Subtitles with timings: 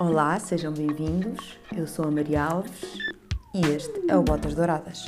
[0.00, 1.56] Olá, sejam bem-vindos.
[1.72, 2.98] Eu sou a Maria Alves
[3.54, 5.04] e este é o Botas Douradas.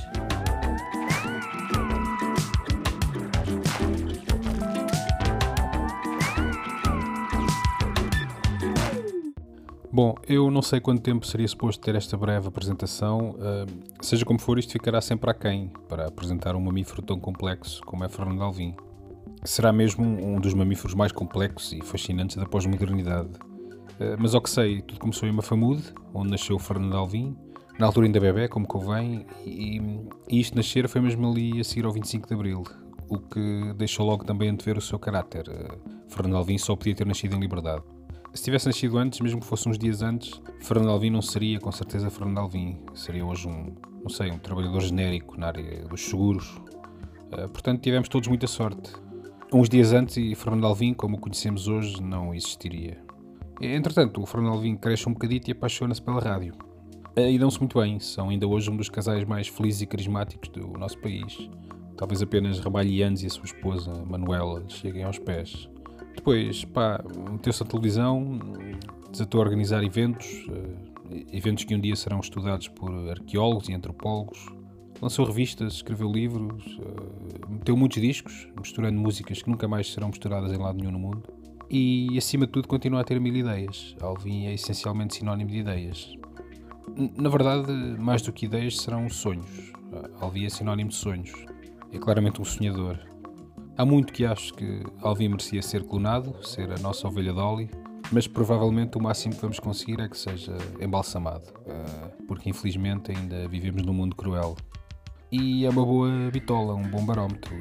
[9.90, 13.30] Bom, eu não sei quanto tempo seria suposto ter esta breve apresentação.
[13.30, 13.66] Uh,
[14.00, 18.08] seja como for, isto ficará sempre aquém para apresentar um mamífero tão complexo como é
[18.08, 18.76] Fernando Alvim.
[19.42, 23.30] Será mesmo um dos mamíferos mais complexos e fascinantes da pós-modernidade.
[23.98, 27.36] Uh, mas ao que sei, tudo começou em Mafamude, onde nasceu Fernando Alvim,
[27.78, 29.80] na altura ainda bebê, como convém, e,
[30.30, 32.62] e isto nascer foi mesmo ali a seguir ao 25 de Abril,
[33.08, 35.46] o que deixou logo também antever o seu caráter.
[35.48, 37.82] Uh, Fernando Alvim só podia ter nascido em liberdade.
[38.32, 41.72] Se tivesse nascido antes, mesmo que fosse uns dias antes, Fernando Alvim não seria com
[41.72, 42.78] certeza Fernando Alvim.
[42.94, 46.56] Seria hoje um, não sei, um trabalhador genérico na área dos seguros.
[47.32, 48.92] Uh, portanto, tivemos todos muita sorte.
[49.52, 53.05] Uns dias antes, e Fernando Alvim, como o conhecemos hoje, não existiria.
[53.60, 56.54] Entretanto, o Fernando Alvim cresce um bocadito e apaixona-se pela rádio.
[57.16, 60.50] Uh, e dão-se muito bem, são ainda hoje um dos casais mais felizes e carismáticos
[60.50, 61.48] do nosso país.
[61.96, 65.68] Talvez apenas Ramalhianes e a sua esposa, Manuela, cheguem aos pés.
[66.14, 68.38] Depois, pá, meteu-se à televisão,
[69.10, 74.46] desatou a organizar eventos, uh, eventos que um dia serão estudados por arqueólogos e antropólogos.
[75.00, 80.52] Lançou revistas, escreveu livros, uh, meteu muitos discos, misturando músicas que nunca mais serão misturadas
[80.52, 81.35] em lado nenhum no mundo.
[81.70, 83.96] E, acima de tudo, continua a ter mil ideias.
[84.00, 86.12] Alvin é essencialmente sinónimo de ideias.
[87.16, 89.72] Na verdade, mais do que ideias, serão sonhos.
[90.20, 91.32] Alvin é sinónimo de sonhos.
[91.92, 92.98] É claramente um sonhador.
[93.76, 97.68] Há muito que acho que Alvin merecia ser clonado, ser a nossa ovelha Dolly,
[98.10, 103.46] mas provavelmente o máximo que vamos conseguir é que seja embalsamado, eh, porque infelizmente ainda
[103.48, 104.56] vivemos num mundo cruel.
[105.30, 107.54] E é uma boa bitola, um bom barómetro.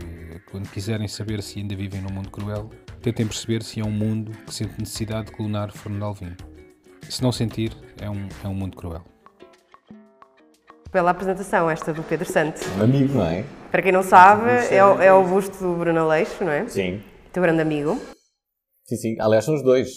[0.52, 2.70] Quando quiserem saber se ainda vivem num mundo cruel,
[3.06, 6.36] tentem perceber se é um mundo que sente necessidade de clonar Fernando Alvim.
[7.08, 9.04] Se não sentir, é um, é um mundo cruel
[10.92, 12.64] pela apresentação, esta do Pedro Santos.
[12.80, 13.44] Um amigo, não é?
[13.70, 16.66] Para quem não sabe, é, o, é o busto do Bruno Aleixo, não é?
[16.70, 17.02] Sim.
[17.34, 18.00] Teu grande amigo.
[18.86, 19.16] Sim, sim.
[19.20, 19.90] Aliás, são os dois.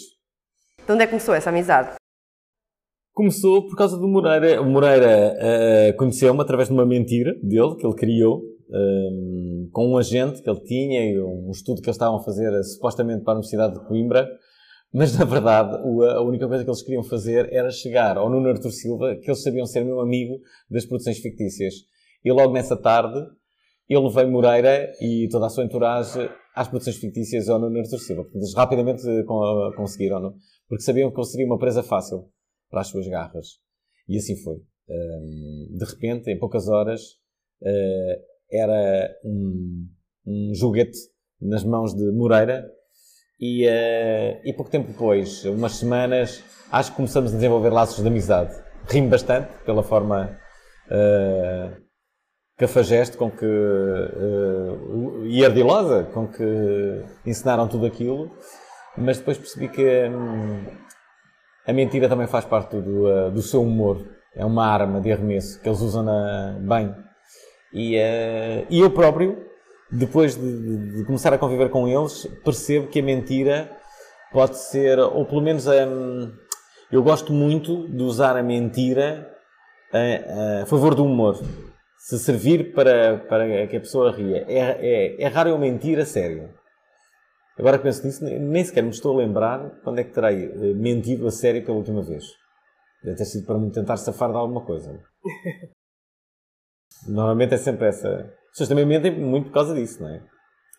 [0.85, 1.95] De onde é que começou essa amizade?
[3.13, 4.61] Começou por causa do Moreira.
[4.61, 9.97] O Moreira uh, conheceu-me através de uma mentira dele, que ele criou, um, com um
[9.97, 13.33] agente que ele tinha e um estudo que eles estavam a fazer uh, supostamente para
[13.33, 14.27] a Universidade de Coimbra,
[14.91, 18.71] mas, na verdade, a única coisa que eles queriam fazer era chegar ao Nuno Artur
[18.71, 21.75] Silva, que eles sabiam ser meu amigo das produções fictícias.
[22.25, 23.19] E logo nessa tarde,
[23.87, 28.23] ele veio Moreira e toda a sua entourage às produções fictícias ao Nuno Artur Silva.
[28.23, 29.03] Portanto, eles rapidamente
[29.75, 30.33] conseguiram, não?
[30.67, 32.29] porque sabiam que ele seria uma presa fácil
[32.69, 33.59] para as suas garras.
[34.07, 34.57] E assim foi.
[34.87, 37.01] De repente, em poucas horas,
[37.63, 38.21] eh,
[38.51, 39.87] era um,
[40.25, 40.97] um joguete
[41.41, 42.65] nas mãos de Moreira
[43.39, 48.07] e, uh, e pouco tempo depois, umas semanas, acho que começamos a desenvolver laços de
[48.07, 48.53] amizade.
[48.89, 50.37] Rimo bastante pela forma
[50.87, 51.81] uh,
[52.57, 53.45] cafajeste com que.
[53.45, 56.43] Uh, e ardilosa com que
[57.25, 58.29] ensinaram tudo aquilo,
[58.97, 60.65] mas depois percebi que um,
[61.65, 64.05] a mentira também faz parte do, do seu humor.
[64.35, 66.93] É uma arma de arremesso que eles usam na, bem.
[67.73, 69.49] E, uh, e eu próprio
[69.91, 73.71] depois de, de, começar a conviver com eles, percebo que a mentira
[74.31, 76.31] pode ser, ou pelo menos um,
[76.91, 79.35] eu gosto muito de usar a mentira
[79.91, 81.39] a, a, favor do humor.
[81.97, 84.45] Se servir para, para que a pessoa ria.
[84.47, 86.49] É, é, é raro eu mentir a sério.
[87.57, 90.73] Agora que penso nisso, nem sequer me estou a lembrar quando é que terei eh,
[90.75, 92.23] mentido a sério pela última vez.
[93.03, 94.97] Deve ter sido para me tentar safar de alguma coisa.
[97.07, 100.21] Normalmente é sempre essa, as pessoas também mentem muito por causa disso, não é?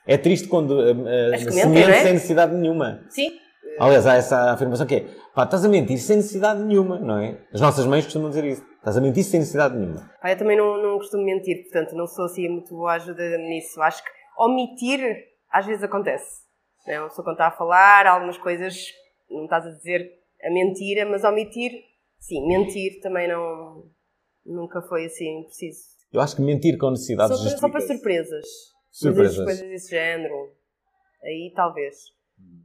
[0.06, 2.02] É triste quando uh, uh, se mente é?
[2.02, 3.04] sem necessidade nenhuma.
[3.08, 3.30] Sim.
[3.78, 5.00] Aliás, há essa afirmação que é
[5.34, 7.38] pá, estás a mentir sem necessidade nenhuma, não é?
[7.52, 8.64] As nossas mães costumam dizer isso.
[8.76, 10.10] Estás a mentir sem necessidade nenhuma.
[10.22, 13.80] Ah, eu também não, não costumo mentir, portanto, não sou assim muito boa ajuda nisso.
[13.82, 15.00] Acho que omitir
[15.50, 16.42] às vezes acontece.
[16.86, 17.08] Não é?
[17.08, 18.74] Pessoa quando está a falar, algumas coisas
[19.30, 20.10] não estás a dizer
[20.42, 21.72] a mentira, mas omitir,
[22.18, 23.84] sim, mentir também não
[24.44, 25.99] nunca foi assim preciso.
[26.12, 28.44] Eu acho que mentir com necessidade só, só para surpresas.
[28.90, 29.44] Surpresas.
[29.44, 30.52] Coisas desse género.
[31.22, 31.96] Aí talvez.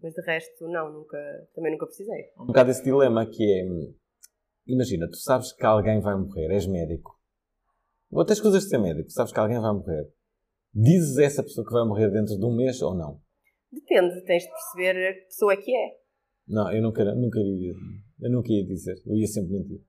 [0.01, 1.18] Mas de resto, não, nunca,
[1.53, 2.31] também nunca precisei.
[2.39, 3.65] Um bocado esse dilema que é.
[4.68, 7.19] Imagina, tu sabes que alguém vai morrer, és médico.
[8.09, 10.07] Ou tens coisas de ser médico, sabes que alguém vai morrer.
[10.74, 13.21] Dizes a essa pessoa que vai morrer dentro de um mês ou não?
[13.71, 15.98] Depende, tens de perceber a pessoa que é.
[16.48, 17.74] Não, eu nunca, nunca iria.
[18.21, 18.95] Eu nunca ia dizer.
[19.06, 19.81] Eu ia sempre mentir.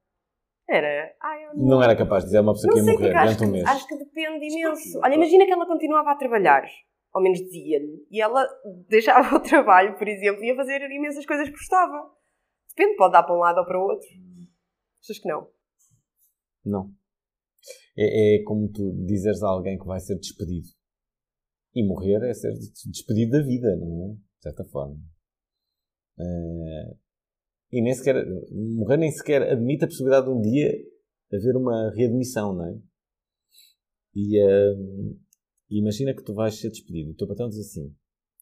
[0.69, 1.15] Era.
[1.23, 1.69] Ai, não...
[1.69, 1.83] não...
[1.83, 3.69] era capaz de dizer uma pessoa que ia morrer durante um mês.
[3.69, 5.01] Acho que depende imenso.
[5.03, 6.65] Olha, imagina que ela continuava a trabalhar.
[7.13, 8.07] Ao menos dizia-lhe.
[8.11, 8.47] E ela
[8.89, 12.11] deixava o trabalho, por exemplo, e ia fazer imensas coisas que gostava.
[12.77, 14.09] Depende, pode dar para um lado ou para o outro.
[15.03, 15.49] Achas que não?
[16.65, 16.91] Não.
[17.97, 20.67] É, é como tu dizeres a alguém que vai ser despedido.
[21.75, 22.53] E morrer é ser
[22.87, 24.15] despedido da vida, não é?
[24.15, 24.97] De certa forma.
[26.19, 26.99] Uh,
[27.73, 30.73] e nem sequer, morrer nem sequer admite a possibilidade de um dia
[31.33, 32.79] haver uma readmissão, não é?
[34.15, 35.19] E uh,
[35.71, 37.11] imagina que tu vais ser despedido.
[37.11, 37.95] O teu patrão diz assim: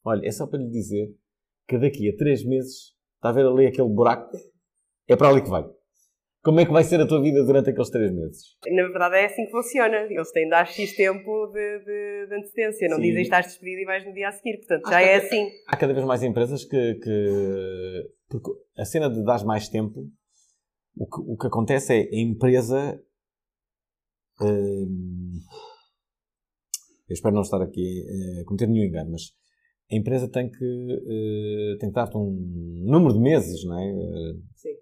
[0.05, 1.15] Olha, é só para lhe dizer
[1.67, 4.37] que daqui a três meses está a ver ali aquele buraco,
[5.09, 5.65] é para ali que vai.
[6.45, 8.43] Como é que vai ser a tua vida durante aqueles três meses?
[8.67, 9.97] Na verdade é assim que funciona.
[9.97, 12.87] Eles têm de dar X tempo de, de, de antecedência.
[12.89, 13.03] Não Sim.
[13.03, 14.59] dizem estás despedido e vais no dia a seguir.
[14.59, 15.49] Portanto, já é assim.
[15.67, 18.11] Há cada vez mais empresas que, que...
[18.29, 20.07] Porque a cena de dar mais tempo,
[20.99, 23.03] o que, o que acontece é a empresa...
[24.43, 25.39] Hum,
[27.09, 28.05] eu espero não estar aqui
[28.41, 29.33] a cometer nenhum engano, mas
[29.91, 33.93] a empresa tem que, uh, tem que dar-te um número de meses, não é?
[34.57, 34.75] Sim.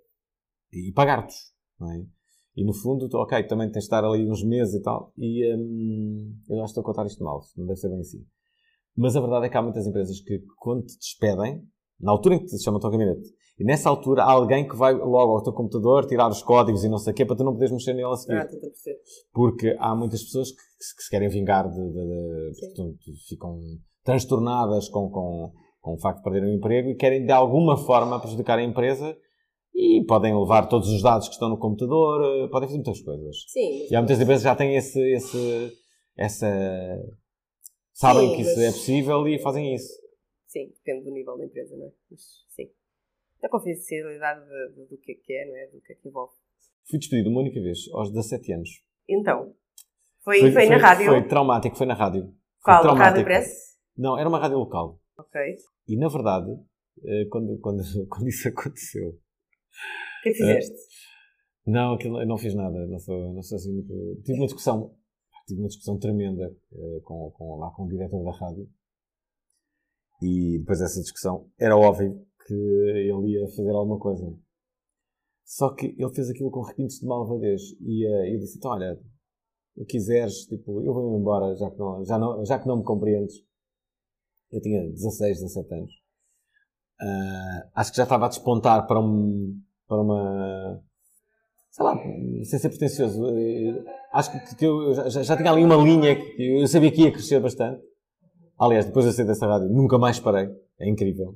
[0.72, 1.34] E pagar-te,
[1.90, 2.04] é?
[2.54, 5.12] E no fundo, ok, também tens de estar ali uns meses e tal.
[5.16, 8.24] E um, eu já estou a contar isto mal, não deve ser bem assim.
[8.96, 11.62] Mas a verdade é que há muitas empresas que, quando te despedem,
[11.98, 13.26] na altura em que te chamam ao teu gabinete,
[13.58, 16.88] e nessa altura há alguém que vai logo ao teu computador tirar os códigos e
[16.88, 18.38] não sei o quê para tu não poderes mexer nele a seguir.
[18.38, 18.48] Ah,
[19.32, 21.80] Porque há muitas pessoas que, que se querem vingar de.
[21.80, 23.58] de, de ficam
[24.04, 28.18] transtornadas com, com, com o facto de perderem o emprego e querem de alguma forma
[28.18, 29.16] prejudicar a empresa
[29.74, 33.44] e podem levar todos os dados que estão no computador, eh, podem fazer muitas coisas.
[33.48, 33.88] Sim.
[33.90, 35.78] E há muitas empresas que já têm esse, esse,
[36.16, 36.46] essa.
[37.92, 38.64] sabem sim, que isso mas...
[38.64, 39.92] é possível e fazem isso.
[40.46, 41.92] Sim, depende do nível da empresa, não é?
[42.10, 42.20] Mas,
[42.50, 42.70] sim.
[43.40, 44.44] Da confidencialidade
[44.88, 45.66] do que é que é, não é?
[45.68, 46.34] Do que é que envolve.
[46.88, 48.70] Fui despedido uma única vez, aos 17 anos.
[49.08, 49.54] Então?
[50.22, 51.06] Foi, foi, foi na rádio?
[51.06, 52.34] Foi traumático, foi na rádio.
[52.62, 52.82] Qual?
[52.82, 53.76] Foi Rádio Press?
[53.96, 55.00] Não, era uma rádio local.
[55.18, 55.40] Ok.
[55.88, 56.46] E na verdade,
[57.04, 59.18] eh, quando, quando, quando isso aconteceu.
[60.20, 60.74] O que é que fizeste?
[60.74, 62.86] Uh, não, aquilo, eu não fiz nada.
[62.86, 63.92] Não sou, não sou assim muito.
[64.24, 64.94] Tive uma discussão,
[65.46, 68.68] tive uma discussão tremenda uh, com, com, lá com o diretor da rádio.
[70.20, 74.24] E depois dessa discussão, era óbvio que ele ia fazer alguma coisa.
[75.44, 77.62] Só que ele fez aquilo com requintes de malvadez.
[77.80, 79.00] E uh, eu disse: então, olha,
[79.76, 82.84] o quiseres, tipo, eu vou-me embora, já que, não, já, não, já que não me
[82.84, 83.34] compreendes.
[84.50, 86.01] Eu tinha 16, 17 anos.
[87.02, 89.58] Uh, acho que já estava a despontar para, um,
[89.88, 90.80] para uma.
[91.70, 91.96] Sei lá,
[92.44, 93.24] sem ser pretencioso.
[93.24, 97.02] Uh, acho que, que eu já, já, tinha ali uma linha que eu sabia que
[97.02, 97.82] ia crescer bastante.
[98.56, 100.48] Aliás, depois de sair dessa rádio, nunca mais parei.
[100.78, 101.34] É incrível.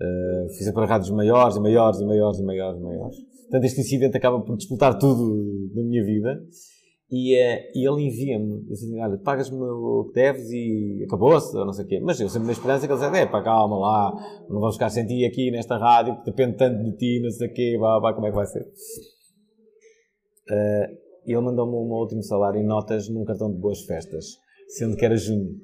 [0.00, 3.16] Uh, fiz para rádios maiores e maiores e maiores e maiores e maiores.
[3.42, 6.40] Portanto, este incidente acaba por disputar tudo na minha vida.
[7.10, 11.72] E, uh, e ele envia-me, assim, olha, pagas-me o que deves e acabou-se, ou não
[11.72, 12.00] sei o quê.
[12.00, 14.12] Mas eu sempre na esperança que ele dizia, é pá, calma lá,
[14.48, 17.48] não vamos ficar sem ti aqui nesta rádio, que depende tanto de ti, não sei
[17.48, 18.62] o quê, vá, vá, como é que vai ser?
[20.50, 24.38] Uh, e ele mandou-me um último salário em notas num cartão de boas festas,
[24.68, 25.60] sendo que era junho.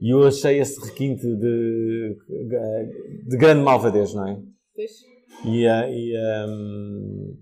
[0.00, 2.16] E eu achei esse requinte de,
[3.26, 4.40] de grande malvadez, não é?
[4.74, 4.90] Pois.
[5.44, 6.14] E, uh, e
[6.46, 7.36] um,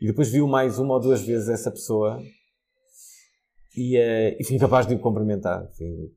[0.00, 2.20] e depois viu mais uma ou duas vezes essa pessoa
[3.76, 5.68] e, uh, e fui incapaz de o cumprimentar.
[5.70, 6.10] Enfim,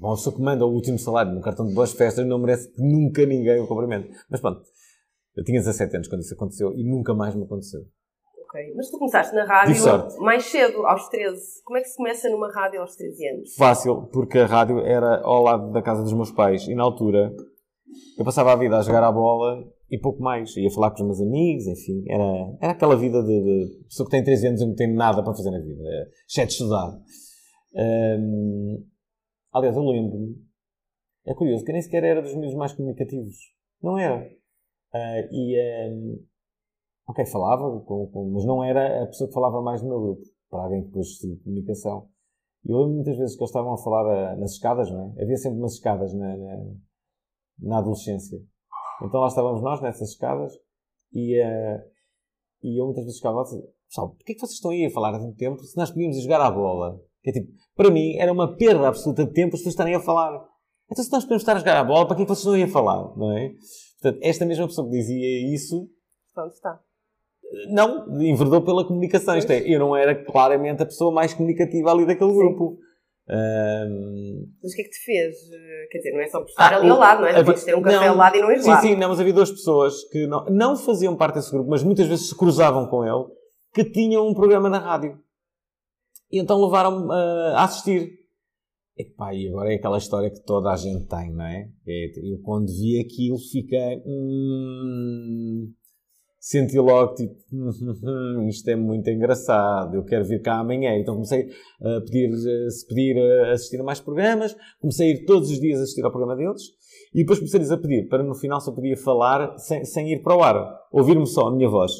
[0.00, 2.82] uma pessoa que manda o último salário no cartão de boas festas não merece que
[2.82, 4.10] nunca ninguém o cumprimente.
[4.30, 4.62] Mas pronto,
[5.36, 7.80] eu tinha 17 anos quando isso aconteceu e nunca mais me aconteceu.
[8.48, 9.74] Ok, mas tu começaste na rádio
[10.20, 11.62] mais cedo, aos 13.
[11.64, 13.54] Como é que se começa numa rádio aos 13 anos?
[13.54, 17.30] Fácil, porque a rádio era ao lado da casa dos meus pais e na altura
[18.18, 20.56] eu passava a vida a jogar a bola e pouco mais.
[20.56, 22.04] Ia falar com os meus amigos, enfim.
[22.08, 25.22] Era, era aquela vida de, de pessoa que tem 13 anos e não tem nada
[25.22, 25.82] para fazer na vida.
[25.84, 27.00] É, exceto estudar.
[27.74, 28.86] Um,
[29.52, 30.36] aliás, eu lembro-me.
[31.26, 33.36] É curioso que nem sequer era dos meus mais comunicativos.
[33.82, 34.26] Não era.
[34.94, 35.90] Uh, e.
[35.90, 36.24] Um,
[37.08, 40.22] ok, falava, com, com, mas não era a pessoa que falava mais no meu grupo.
[40.50, 42.08] Para alguém que depois de comunicação.
[42.64, 45.22] E eu lembro muitas vezes que eles estavam a falar uh, nas escadas, não é?
[45.22, 46.64] Havia sempre umas escadas na, na,
[47.60, 48.38] na adolescência.
[49.02, 50.52] Então lá estávamos nós, nessas escadas,
[51.12, 51.80] e, uh,
[52.62, 55.14] e eu muitas vezes ficava assim, pessoal, porquê é que vocês estão aí a falar
[55.14, 57.00] há tanto tempo se nós podíamos ir jogar à bola?
[57.22, 60.00] Que é tipo, para mim era uma perda absoluta de tempo as pessoas estarem a
[60.00, 60.44] falar.
[60.90, 62.54] Então se nós podemos estar a jogar à bola, para que é que vocês estão
[62.54, 63.16] aí a falar?
[63.16, 63.52] Não é?
[64.00, 65.88] Portanto, esta mesma pessoa que dizia isso...
[66.36, 66.80] Onde está?
[67.70, 69.36] Não, enverdou pela comunicação.
[69.36, 72.78] Isto é, eu não era claramente a pessoa mais comunicativa ali daquele grupo.
[73.30, 74.46] Um...
[74.62, 75.36] Mas o que é que te fez?
[75.90, 77.34] Quer dizer, não é só por estar ah, ali ao lado, não é?
[77.34, 78.80] Tu podes ter um café não, ao lado e não sim, lá.
[78.80, 81.82] Sim, sim, não, mas havia duas pessoas que não, não faziam parte desse grupo, mas
[81.82, 83.26] muitas vezes se cruzavam com ele,
[83.74, 85.18] que tinham um programa na rádio.
[86.30, 88.18] E então levaram-me uh, a assistir.
[88.96, 91.68] Epá, e agora é aquela história que toda a gente tem, não é?
[91.86, 94.02] é eu quando vi aquilo fiquei.
[94.06, 95.72] Hum,
[96.38, 100.96] senti logo tipo, hum, isto é muito engraçado, eu quero vir cá amanhã.
[100.96, 101.48] Então comecei
[101.82, 102.30] a pedir,
[102.88, 106.36] pedir a assistir a mais programas, comecei a ir todos os dias assistir ao programa
[106.36, 106.62] deles
[107.14, 110.36] e depois comecei-lhes a pedir para no final só podia falar sem, sem ir para
[110.36, 111.92] o ar, ouvir-me só a minha voz.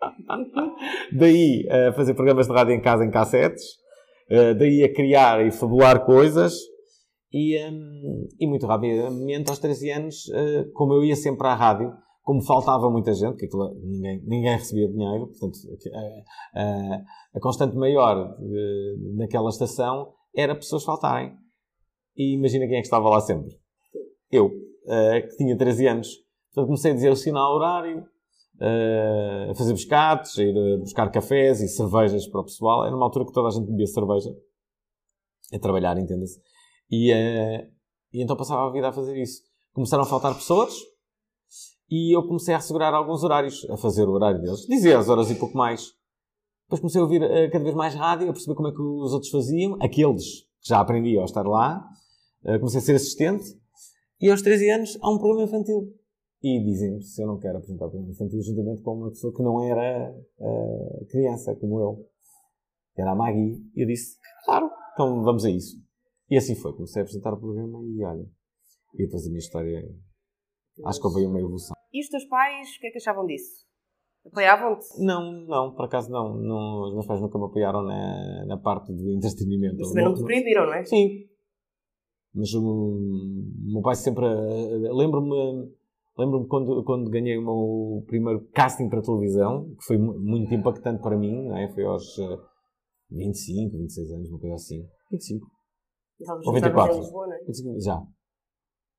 [1.12, 3.62] daí a fazer programas de rádio em casa em cassetes,
[4.58, 6.54] daí a criar e fabular coisas.
[7.32, 11.92] E, hum, e muito rapidamente, aos 13 anos, eh, como eu ia sempre à rádio,
[12.22, 15.58] como faltava muita gente, que aquilo, ninguém, ninguém recebia dinheiro, portanto,
[15.92, 17.02] a, a,
[17.34, 21.34] a constante maior de, naquela estação era pessoas faltarem.
[22.16, 23.50] E imagina quem é que estava lá sempre.
[24.30, 26.08] Eu, uh, que tinha 13 anos.
[26.52, 31.60] Portanto, comecei a dizer o sinal horário, uh, a fazer pescados, a ir buscar cafés
[31.60, 32.84] e cervejas para o pessoal.
[32.84, 34.30] Era uma altura que toda a gente bebia cerveja.
[35.52, 36.38] A trabalhar, entenda-se.
[36.90, 37.66] E, uh,
[38.12, 39.42] e então passava a vida a fazer isso.
[39.72, 40.74] Começaram a faltar pessoas,
[41.90, 44.60] e eu comecei a assegurar alguns horários, a fazer o horário deles.
[44.66, 45.92] Dizia as horas e pouco mais.
[46.64, 49.12] Depois comecei a ouvir uh, cada vez mais rádio, a perceber como é que os
[49.12, 51.84] outros faziam, aqueles que já aprendiam ao estar lá.
[52.44, 53.44] Uh, comecei a ser assistente.
[54.20, 55.92] E aos 13 anos há um programa infantil.
[56.42, 59.42] E dizem-me se eu não quero apresentar o programa infantil juntamente com uma pessoa que
[59.42, 62.06] não era uh, criança, como eu.
[62.94, 63.60] Que era a Maggie.
[63.74, 65.76] E eu disse, claro, então vamos a isso.
[66.30, 66.72] E assim foi.
[66.72, 68.26] Comecei a apresentar o programa e olha.
[68.94, 69.84] E depois a minha história
[70.84, 71.76] Acho que houve uma evolução.
[71.92, 73.64] E os teus pais, o que é que achavam disso?
[74.26, 74.86] Apoiavam-te?
[74.98, 76.82] Não, não, por acaso não, não.
[76.88, 79.76] Os meus pais nunca me apoiaram na, na parte do entretenimento.
[79.78, 80.84] Mas também não te proibiram, não é?
[80.84, 81.26] Sim.
[82.34, 82.98] Mas o
[83.64, 84.26] meu pai sempre.
[84.92, 85.72] Lembro-me.
[86.18, 91.16] Lembro-me quando, quando ganhei o meu primeiro casting para televisão, que foi muito impactante para
[91.16, 91.72] mim, não é?
[91.72, 92.14] Foi aos
[93.10, 94.86] 25, 26 anos, uma coisa assim.
[95.10, 95.46] 25.
[96.44, 96.98] Ou 24.
[96.98, 97.44] Lisboa, não é?
[97.46, 98.02] 25, já.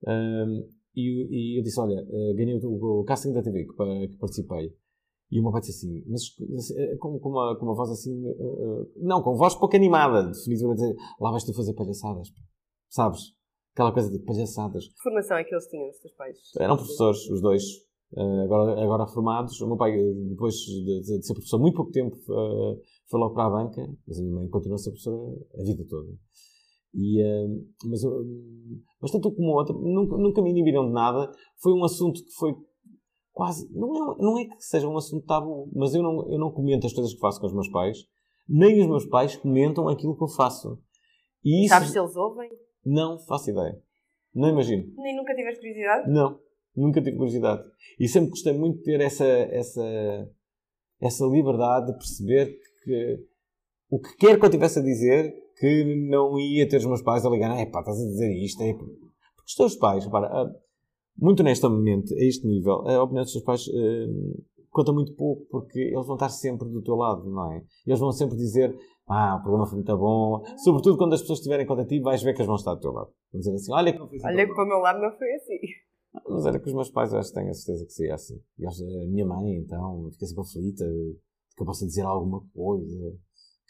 [0.08, 4.18] Um, e, e eu disse: Olha, uh, ganhei o, o, casting da TV que, que,
[4.18, 4.74] participei.
[5.32, 6.22] E o meu pai disse assim: Mas
[6.78, 8.12] eh, com, com, uma, com uma voz assim.
[8.12, 10.96] Uh, não, com voz pouco animada, definitivamente.
[11.20, 12.30] Lá vais tu fazer palhaçadas.
[12.90, 13.22] Sabes?
[13.74, 14.88] Aquela coisa de palhaçadas.
[14.88, 16.38] Que formação é que eles tinham, os teus pais?
[16.60, 17.64] Eram professores, os dois.
[18.14, 19.62] Uh, agora, agora formados.
[19.62, 19.98] O meu pai,
[20.30, 22.18] depois de, de, de ser professor muito pouco tempo,
[23.10, 23.82] foi logo para a banca.
[24.06, 25.18] Mas a minha mãe continuou a ser professora
[25.58, 26.12] a vida toda.
[26.94, 28.26] E, uh, mas, uh,
[29.02, 31.32] mas tanto um como o outro nunca, nunca me inibiram de nada.
[31.62, 32.54] Foi um assunto que foi
[33.32, 33.70] quase.
[33.74, 36.86] Não é, não é que seja um assunto tabu, mas eu não, eu não comento
[36.86, 37.98] as coisas que faço com os meus pais,
[38.48, 40.80] nem os meus pais comentam aquilo que eu faço.
[41.44, 42.50] E isso, Sabes se eles ouvem?
[42.86, 43.82] Não faço ideia.
[44.34, 44.92] Não imagino.
[44.98, 46.12] Nem nunca tiveste curiosidade?
[46.12, 46.40] Não,
[46.76, 47.64] nunca tive curiosidade.
[48.00, 50.30] E sempre gostei muito de ter essa, essa,
[51.02, 53.26] essa liberdade de perceber que
[53.90, 57.24] o que quer que eu tivesse a dizer que não ia ter os meus pais
[57.24, 58.74] a ligar, é pá, estás a dizer isto, é...
[58.74, 58.96] porque
[59.46, 60.52] os teus pais, repara, ah,
[61.16, 65.80] muito honestamente, a este nível, a opinião dos teus pais uh, conta muito pouco, porque
[65.80, 67.64] eles vão estar sempre do teu lado, não é?
[67.86, 68.76] Eles vão sempre dizer,
[69.08, 72.34] ah, o programa foi muito bom, sobretudo quando as pessoas estiverem contra ti, vais ver
[72.34, 73.12] que eles vão estar do teu lado.
[73.32, 74.28] Vão dizer assim, olha que não foi assim.
[74.28, 75.60] Olha que para o meu lado não foi assim.
[76.28, 78.42] Mas era que os meus pais, eu acho que tenho a certeza que seria assim.
[78.58, 78.72] E a
[79.08, 80.86] minha mãe, então, fica sempre aflita
[81.56, 83.14] que eu possa dizer alguma coisa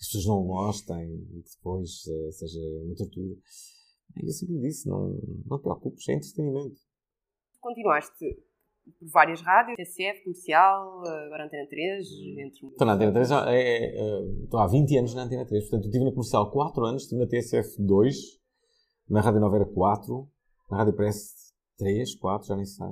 [0.02, 3.36] que as pessoas não gostem e que depois uh, seja uma tortura.
[4.18, 5.10] Eu sempre disse, não,
[5.46, 6.82] não te preocupes, é entretenimento.
[7.60, 8.36] Continuaste
[9.00, 12.08] por várias rádios, TCF, Comercial, agora Antena 3,
[12.40, 12.68] entre...
[12.68, 16.04] Estou na Antena 3, é, é, estou há 20 anos na Antena 3, portanto, estive
[16.04, 18.16] na Comercial 4 anos, estive na TCF 2,
[19.08, 20.28] na Rádio Nova era 4,
[20.72, 22.88] na Rádio Press 3, 4, já nem sei.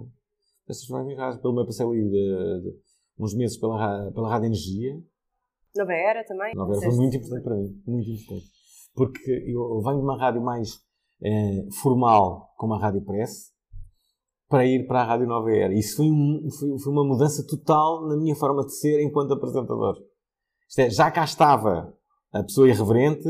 [0.70, 2.80] Essas foram as minhas rádios, pelo meu passei ali de, de,
[3.18, 5.04] uns meses pela, pela Rádio Energia,
[5.80, 6.54] Nova Era também?
[6.56, 8.46] Nova Era foi muito importante para mim, muito importante.
[8.94, 10.70] Porque eu venho de uma rádio mais
[11.24, 13.52] eh, formal, como a Rádio Press,
[14.50, 15.74] para ir para a Rádio Nova Era.
[15.74, 19.96] Isso foi, um, foi, foi, uma mudança total na minha forma de ser enquanto apresentador.
[20.68, 21.94] Isto é, já cá estava
[22.34, 23.28] a pessoa irreverente,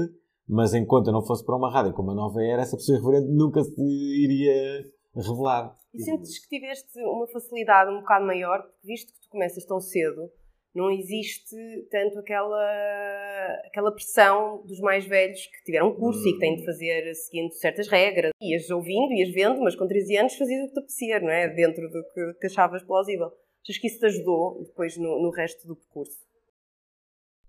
[0.47, 3.31] mas enquanto eu não fosse para uma rádio como a Nova Era, essa pessoa irreverente
[3.31, 4.83] nunca se iria
[5.15, 5.75] revelar.
[5.93, 9.79] E sentes que tiveste uma facilidade um bocado maior, porque visto que tu começas tão
[9.79, 10.29] cedo,
[10.73, 11.55] não existe
[11.89, 17.13] tanto aquela, aquela pressão dos mais velhos que tiveram curso e que têm de fazer
[17.15, 18.31] seguindo certas regras.
[18.41, 21.49] Ias ouvindo, ias vendo, mas com 13 anos fazias o que te apetecer, não é?
[21.49, 23.31] Dentro do que, que achavas plausível.
[23.63, 26.17] Achas que isso te ajudou depois no, no resto do percurso?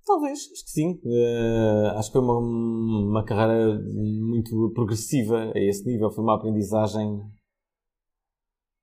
[0.04, 1.00] Talvez, acho que sim.
[1.04, 6.10] Uh, acho que foi uma, uma carreira muito progressiva a esse nível.
[6.10, 7.20] Foi uma aprendizagem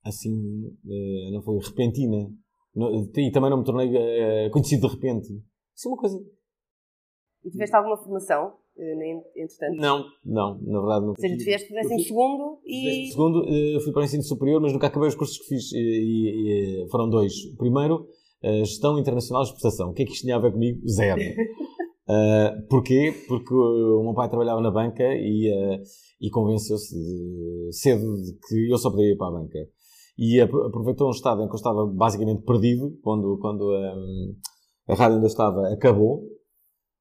[0.05, 0.31] assim,
[0.85, 2.29] uh, não foi repentina
[3.15, 5.27] e também não me tornei uh, conhecido de repente.
[5.75, 6.17] Isso é uma coisa.
[7.43, 9.75] E tiveste alguma formação eh, entretanto?
[9.77, 11.09] Não, não, na verdade não.
[11.09, 13.07] Ou seja, o décimo segundo e...
[13.09, 15.77] segundo, eh, fui para o ensino superior, mas nunca acabei os cursos que fiz, e,
[15.77, 17.33] e, e foram dois.
[17.53, 18.07] O primeiro,
[18.43, 19.89] Gestão Internacional de Exportação.
[19.89, 20.79] O que é que isto tinha a ver comigo?
[20.87, 21.19] Zero.
[21.19, 23.13] uh, porquê?
[23.27, 25.81] Porque o meu pai trabalhava na banca e, uh,
[26.21, 26.95] e convenceu-se
[27.71, 29.59] cedo de que eu só poderia ir para a banca.
[30.17, 34.35] E aproveitou um estado em que eu estava basicamente perdido, quando, quando um,
[34.87, 36.21] a rádio ainda estava, acabou,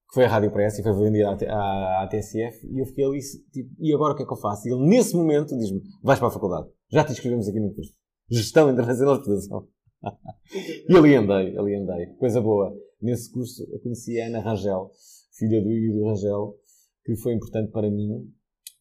[0.09, 3.19] que foi a Rádio Press e foi vendida à, à, TSF, e eu fiquei ali,
[3.53, 4.69] tipo, e agora o que é que eu faço?
[4.69, 7.93] E ele, nesse momento, diz-me, vais para a faculdade, já te inscrevemos aqui no curso.
[8.31, 9.69] Gestão Internacional de Exportação.
[10.89, 12.07] e ali andei, ali andei.
[12.19, 12.73] Coisa boa.
[13.01, 14.91] Nesse curso eu conheci a Ana Rangel,
[15.39, 16.57] filha do Igor Rangel,
[17.05, 18.29] que foi importante para mim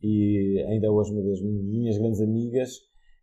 [0.02, 2.72] e ainda hoje uma das minhas grandes amigas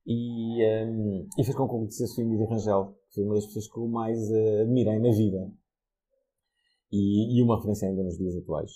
[0.06, 3.46] e, um, e fez com que eu conhecesse o Emílio Rangel, que foi uma das
[3.46, 5.52] pessoas que eu mais uh, admirei na vida
[6.90, 8.70] e, e, uma referência ainda nos dias atuais.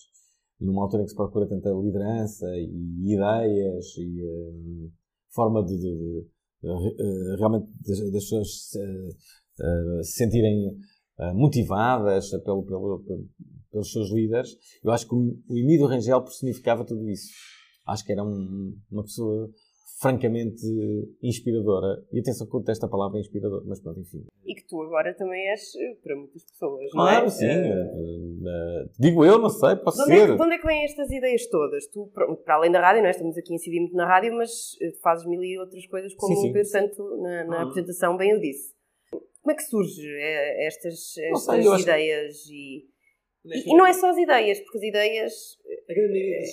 [0.60, 4.90] Numa altura em que se procura tanta liderança e ideias e um,
[5.30, 6.26] forma de, de,
[6.62, 8.48] de uh, realmente das, pessoas
[9.58, 10.78] uh, se sentirem
[11.34, 13.26] motivadas pelo, pelo, pelo,
[13.70, 14.50] pelos seus líderes,
[14.84, 17.30] eu acho que o Emílio Rangel personificava tudo isso.
[17.86, 19.50] Acho que era um, uma pessoa
[20.00, 20.62] francamente
[21.22, 22.02] inspiradora.
[22.12, 24.24] E atenção que eu detesto a palavra inspirador, mas pronto, enfim.
[24.44, 27.12] E que tu agora também és eh, para muitas pessoas, não é?
[27.12, 27.46] Claro, sim.
[27.46, 30.12] Uh, digo eu, não sei, posso de ser.
[30.12, 31.86] É que, de onde é que vêm estas ideias todas?
[31.88, 32.10] Tu,
[32.44, 34.50] para além da rádio, nós estamos aqui a incidir muito na rádio, mas
[35.02, 36.50] fazes mil e outras coisas, como sim, sim.
[36.50, 38.74] o Pedro Santo na, na apresentação bem o disse.
[39.40, 40.06] Como é que surge
[40.66, 42.84] estas, estas sei, ideias e
[43.46, 45.32] e, e, não é só as ideias, porque as ideias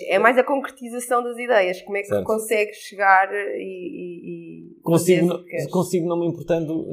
[0.07, 1.81] é mais a concretização das ideias.
[1.81, 2.25] Como é que certo.
[2.25, 3.59] consegues chegar e.
[3.59, 6.85] e, e consigo, não, consigo não me importando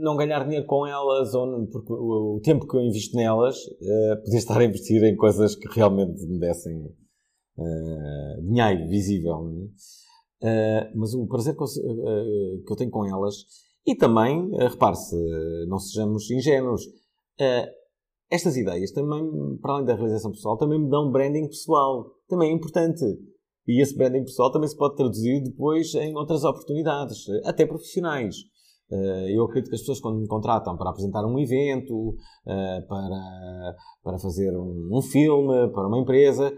[0.00, 4.22] não ganhar dinheiro com elas, ou porque o, o tempo que eu invisto nelas uh,
[4.22, 6.76] podia estar a investir em coisas que realmente me dessem
[7.56, 9.38] uh, dinheiro visível.
[10.42, 13.34] Uh, mas o prazer que eu, uh, que eu, tenho com elas,
[13.86, 15.16] e também, repare-se,
[15.68, 16.82] não sejamos ingênuos
[18.32, 19.22] estas ideias também,
[19.60, 22.10] para além da realização pessoal, também me dão branding pessoal.
[22.28, 23.04] Também é importante.
[23.68, 28.34] E esse branding pessoal também se pode traduzir depois em outras oportunidades, até profissionais.
[28.90, 32.14] Eh, eu acredito que as pessoas, quando me contratam para apresentar um evento,
[32.46, 36.52] eh, para, para fazer um filme, para uma empresa,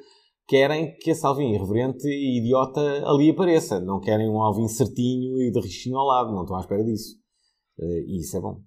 [0.47, 3.81] querem que esse Alvin irreverente e idiota ali apareça.
[3.81, 6.33] Não querem um Alvin certinho e de rixinho ao lado.
[6.33, 7.17] Não estão à espera disso.
[7.81, 8.61] Eh, e isso é bom.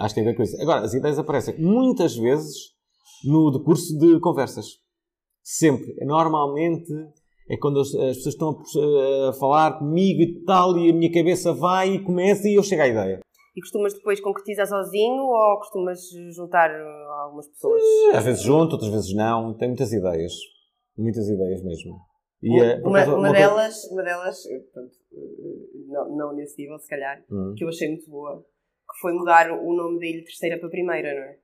[0.00, 0.60] Acho que tem a ver com isso.
[0.60, 2.56] Agora, as ideias aparecem muitas vezes
[3.24, 4.66] no decurso de conversas.
[5.42, 5.94] Sempre.
[6.04, 6.92] Normalmente
[7.50, 11.12] é quando as, as pessoas estão a, a, falar comigo e tal, e a minha
[11.12, 13.20] cabeça vai e começa e eu chego à ideia.
[13.56, 16.00] E costumas depois concretizar sozinho ou costumas
[16.34, 16.70] juntar
[17.24, 17.82] algumas pessoas?
[17.82, 19.54] Eh, às vezes junto, outras vezes não.
[19.58, 20.32] Tenho muitas ideias.
[20.96, 21.98] Muitas ideias mesmo.
[22.42, 22.48] E,
[22.82, 24.38] uma, é, uma, uma, delas, uma delas
[24.72, 27.52] pronto, eh, não, não nesse nível, se calhar, hum.
[27.54, 28.42] que eu achei muito boa,
[28.90, 31.36] que foi mudar o nome da ilha terceira para primeira, não é?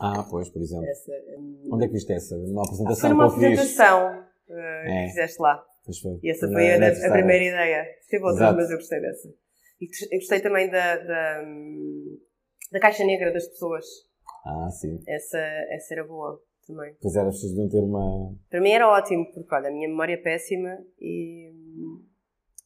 [0.00, 0.86] Ah, pois, por exemplo.
[0.86, 1.68] Essa, um...
[1.72, 2.36] Onde é que viste essa?
[2.36, 5.02] Numa apresentação Foi numa apresentação uh, é.
[5.02, 5.64] que fizeste lá.
[5.84, 6.18] Pois foi.
[6.22, 7.86] E essa foi a, a, primeira ideia.
[8.10, 9.28] Teve outras, mas eu gostei dessa.
[9.80, 11.42] E gostei também da, da,
[12.72, 13.86] da caixa negra das pessoas.
[14.44, 15.00] Ah, sim.
[15.06, 16.94] Essa, essa era boa também.
[17.00, 18.34] Pois era, as pessoas deviam ter uma.
[18.50, 21.52] Para mim era ótimo, porque olha, a minha memória é péssima e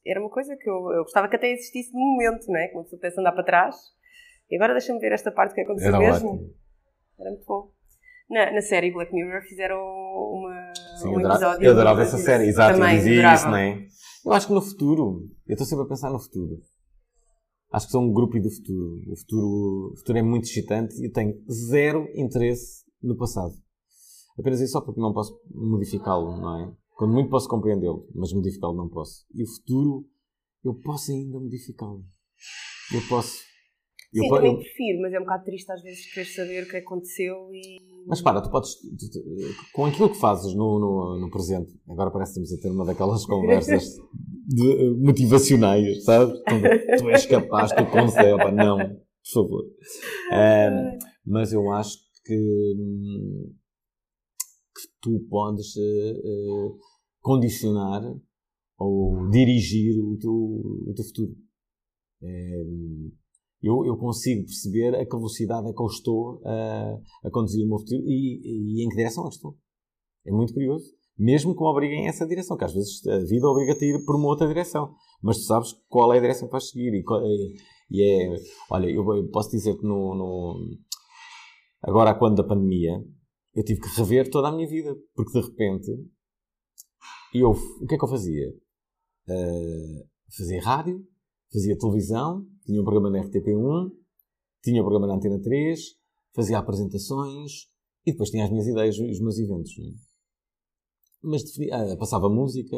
[0.04, 2.68] era uma coisa que eu, eu gostava que até existisse no momento, não é?
[2.68, 3.76] Como se eu pensa andar para trás
[4.52, 6.28] e agora deixa-me ver esta parte que aconteceu Era mesmo.
[6.34, 6.54] Ótimo.
[7.18, 7.72] Era muito bom.
[8.28, 11.64] Na, na série Black Mirror fizeram uma, Sim, um episódio.
[11.64, 13.34] Eu adorava essa série, exato, Também, eu dizia adorava.
[13.36, 13.86] isso, não é?
[14.26, 16.60] Eu acho que no futuro, eu estou sempre a pensar no futuro.
[17.72, 19.00] Acho que sou um grupo do futuro.
[19.10, 23.54] O futuro, o futuro é muito excitante e eu tenho zero interesse no passado.
[24.38, 26.72] Apenas isso só porque não posso modificá-lo, não é?
[26.94, 29.24] Quando muito posso compreendê-lo, mas modificá-lo não posso.
[29.34, 30.04] E o futuro,
[30.62, 32.04] eu posso ainda modificá-lo.
[32.92, 33.50] Eu posso
[34.14, 34.58] Sim, eu, também eu...
[34.58, 37.78] prefiro, mas é um bocado triste às vezes querer saber o que aconteceu e.
[38.06, 38.76] Mas para, tu podes.
[39.72, 42.84] Com aquilo que fazes no, no, no presente, agora parece que estamos a ter uma
[42.84, 43.96] daquelas conversas
[44.46, 46.38] de, eh, motivacionais, sabes?
[46.40, 48.54] Tu, tu és capaz, tu consegues.
[48.54, 49.64] Não, por favor.
[49.64, 52.34] Um, mas eu acho que,
[54.74, 56.78] que tu podes uh, uh,
[57.20, 58.02] condicionar
[58.76, 61.34] ou dirigir o teu, o teu futuro.
[62.22, 63.12] Um,
[63.62, 67.78] eu, eu consigo perceber a que velocidade é que eu estou a, conduzir o meu
[67.78, 69.56] futuro e, e, em que direção é que estou.
[70.26, 70.84] É muito curioso.
[71.16, 74.16] Mesmo que me obriguem essa direção, que às vezes a vida obriga-te a ir por
[74.16, 74.94] uma outra direção.
[75.22, 76.92] Mas tu sabes qual é a direção que vais seguir.
[76.92, 77.04] E,
[77.90, 78.36] e é,
[78.70, 80.68] olha, eu posso dizer que no, no
[81.82, 82.98] agora quando da pandemia,
[83.54, 85.90] eu tive que rever toda a minha vida, porque de repente,
[87.34, 88.48] eu, o que é que eu fazia?
[89.28, 91.06] Uh, fazia rádio,
[91.52, 93.90] fazia televisão, tinha um programa na RTP1,
[94.62, 95.80] tinha um programa na Antena 3,
[96.34, 97.66] fazia apresentações
[98.06, 99.72] e depois tinha as minhas ideias e os meus eventos.
[99.78, 99.92] É?
[101.22, 102.76] Mas uh, passava música.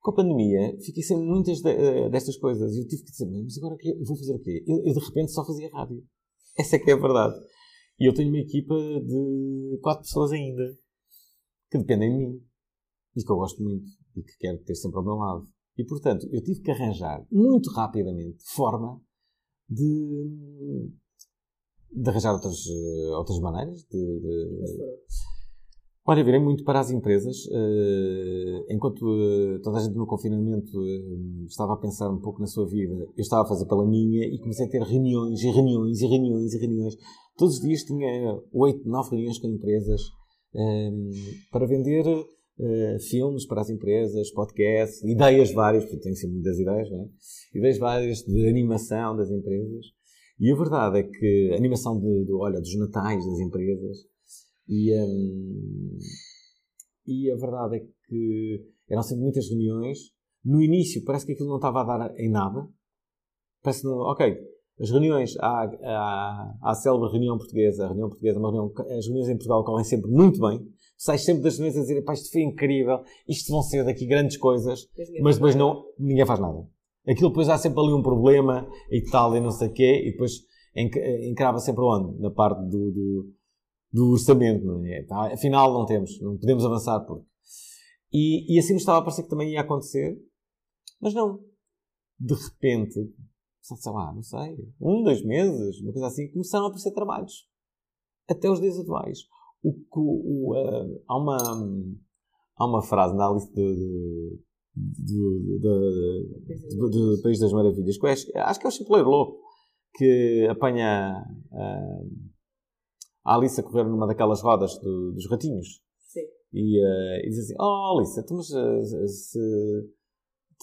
[0.00, 2.74] Com a pandemia, fiquei sem muitas de, uh, destas coisas.
[2.74, 4.64] E eu tive que dizer, mas agora vou fazer o quê?
[4.66, 6.02] Eu, eu de repente só fazia rádio.
[6.58, 7.34] Essa é que é a verdade.
[8.00, 10.76] E eu tenho uma equipa de quatro pessoas ainda
[11.70, 12.42] que dependem de mim
[13.16, 15.48] e que eu gosto muito e que quero ter sempre ao meu lado.
[15.76, 19.00] E portanto, eu tive que arranjar muito rapidamente forma
[19.68, 20.90] de,
[21.90, 24.62] de arranjar outras, eh, outras maneiras de, de...
[26.04, 27.46] Olha, virei muito para as empresas.
[27.46, 30.84] Uh, enquanto uh, toda a gente no confinamento
[31.46, 34.38] estava a pensar um pouco na sua vida, eu estava a fazer pela minha e
[34.40, 36.96] comecei a ter reuniões e reuniões e reuniões e reuniões
[37.36, 40.02] Todos os dias tinha oito, nove reuniões com empresas
[41.50, 42.04] para vender
[42.62, 47.08] uh, filmes para as empresas, podcasts, ideias várias, porque tenho sempre muitas ideias, não é?
[47.58, 49.86] Ideias várias de animação das empresas.
[50.38, 53.98] E a verdade é que a animação de, de olha, dos natais das empresas
[54.68, 55.98] e, um,
[57.06, 59.98] e a verdade é que eram sempre muitas reuniões.
[60.44, 62.68] No início parece que aquilo não estava a dar em nada.
[63.62, 64.36] Parece que ok,
[64.80, 69.06] as reuniões, há, há, há a célebre reunião portuguesa, a reunião portuguesa, uma reunião, as
[69.06, 70.60] reuniões em Portugal correm sempre muito bem.
[70.96, 74.36] Sais sempre das reuniões a dizer, pá, isto foi incrível, isto vão ser daqui grandes
[74.36, 74.88] coisas,
[75.20, 76.64] mas depois não, ninguém faz nada.
[77.06, 80.12] Aquilo depois há sempre ali um problema e tal, e não sei o quê, e
[80.12, 80.44] depois
[80.76, 82.20] encrava sempre onde?
[82.20, 83.34] Na parte do, do,
[83.92, 85.02] do orçamento, não é?
[85.02, 87.26] Tá, afinal, não temos, não podemos avançar porque.
[88.12, 90.16] E, e assim me estava a parecer que também ia acontecer,
[91.00, 91.40] mas não.
[92.18, 93.12] De repente,
[93.60, 97.48] sei lá, não sei, um, dois meses, uma coisa assim, começaram a aparecer trabalhos.
[98.28, 99.18] Até os dias atuais.
[99.62, 101.36] O, o, uh, há, uma,
[102.56, 104.40] há uma frase na lista do,
[104.74, 109.40] do, do, do, País das Maravilhas, que acho, acho que é o Chipleiro Louco,
[109.94, 112.10] que apanha uh,
[113.24, 115.80] a Alice a correr numa daquelas rodas dos ratinhos.
[116.08, 116.26] Sim.
[116.52, 119.38] E, uh, e diz assim: Oh, Alice, tu, mas se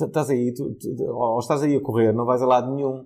[0.05, 3.05] estás aí, tu, tu, ou estás aí a correr, não vais a lado nenhum.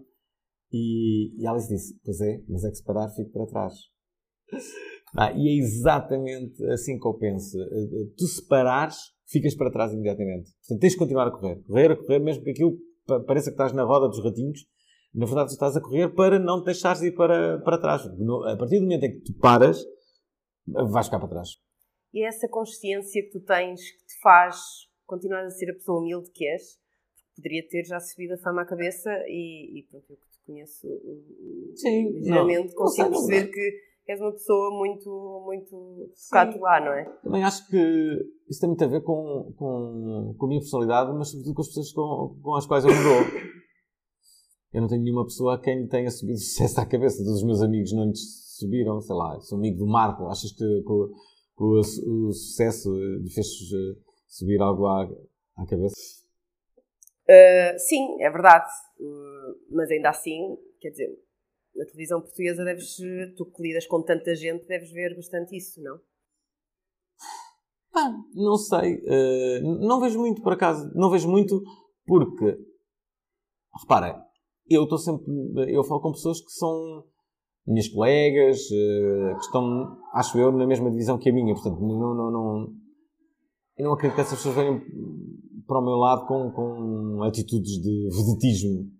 [0.71, 3.73] E, e Alice disse, pois é, mas é que se parar fico para trás.
[5.15, 7.59] Ah, e é exatamente assim que eu penso.
[7.59, 8.97] Eh, eh, tu se parares,
[9.27, 10.51] ficas para trás imediatamente.
[10.61, 11.61] Portanto, tens de continuar a correr.
[11.67, 12.77] Correr, a correr, mesmo que aquilo
[13.27, 14.65] pareça que estás na roda dos ratinhos,
[15.13, 18.01] na verdade tu estás a correr para não te deixares ir para, para trás.
[18.05, 19.85] A partir do momento em que tu paras,
[20.65, 21.49] vais ficar para trás.
[22.13, 24.57] E essa consciência que tu tens que te faz
[25.05, 26.79] continuar a ser a pessoa humilde que és,
[27.35, 30.87] poderia ter já subido a fama à cabeça e, e pronto, eu que te conheço
[31.75, 35.71] Sim, ligeiramente, consigo não perceber que és uma pessoa muito, muito
[36.27, 37.05] focada lá, não é?
[37.23, 37.77] Também acho que
[38.49, 41.67] isso tem muito a ver com, com, com a minha personalidade, mas sobretudo com as
[41.67, 43.53] pessoas com, com as quais eu me dou.
[44.73, 47.23] Eu não tenho nenhuma pessoa a quem lhe tenha subido sucesso à cabeça.
[47.23, 50.25] Todos os meus amigos não lhes subiram, sei lá, sou amigo do Marco.
[50.25, 55.03] Achas que, que, que o, o, sucesso lhe fez eh, subir algo à,
[55.57, 55.95] à cabeça?
[57.29, 58.69] Uh, sim, é verdade.
[58.99, 61.09] Uh, mas ainda assim, quer dizer,
[61.75, 62.97] na televisão portuguesa deves,
[63.35, 65.99] tu que lidas com tanta gente, deves ver bastante isso, não?
[68.33, 68.95] Não sei.
[68.95, 70.91] Uh, não vejo muito, por acaso.
[70.95, 71.61] Não vejo muito
[72.05, 72.57] porque,
[73.81, 74.23] repara,
[74.69, 75.25] eu estou sempre,
[75.67, 77.03] eu falo com pessoas que são
[77.65, 81.53] minhas colegas, que estão, acho eu, na mesma divisão que a minha.
[81.53, 82.73] Portanto, não, não, não,
[83.77, 84.81] eu não acredito que essas pessoas venham
[85.65, 88.91] para o meu lado com, com atitudes de vedetismo.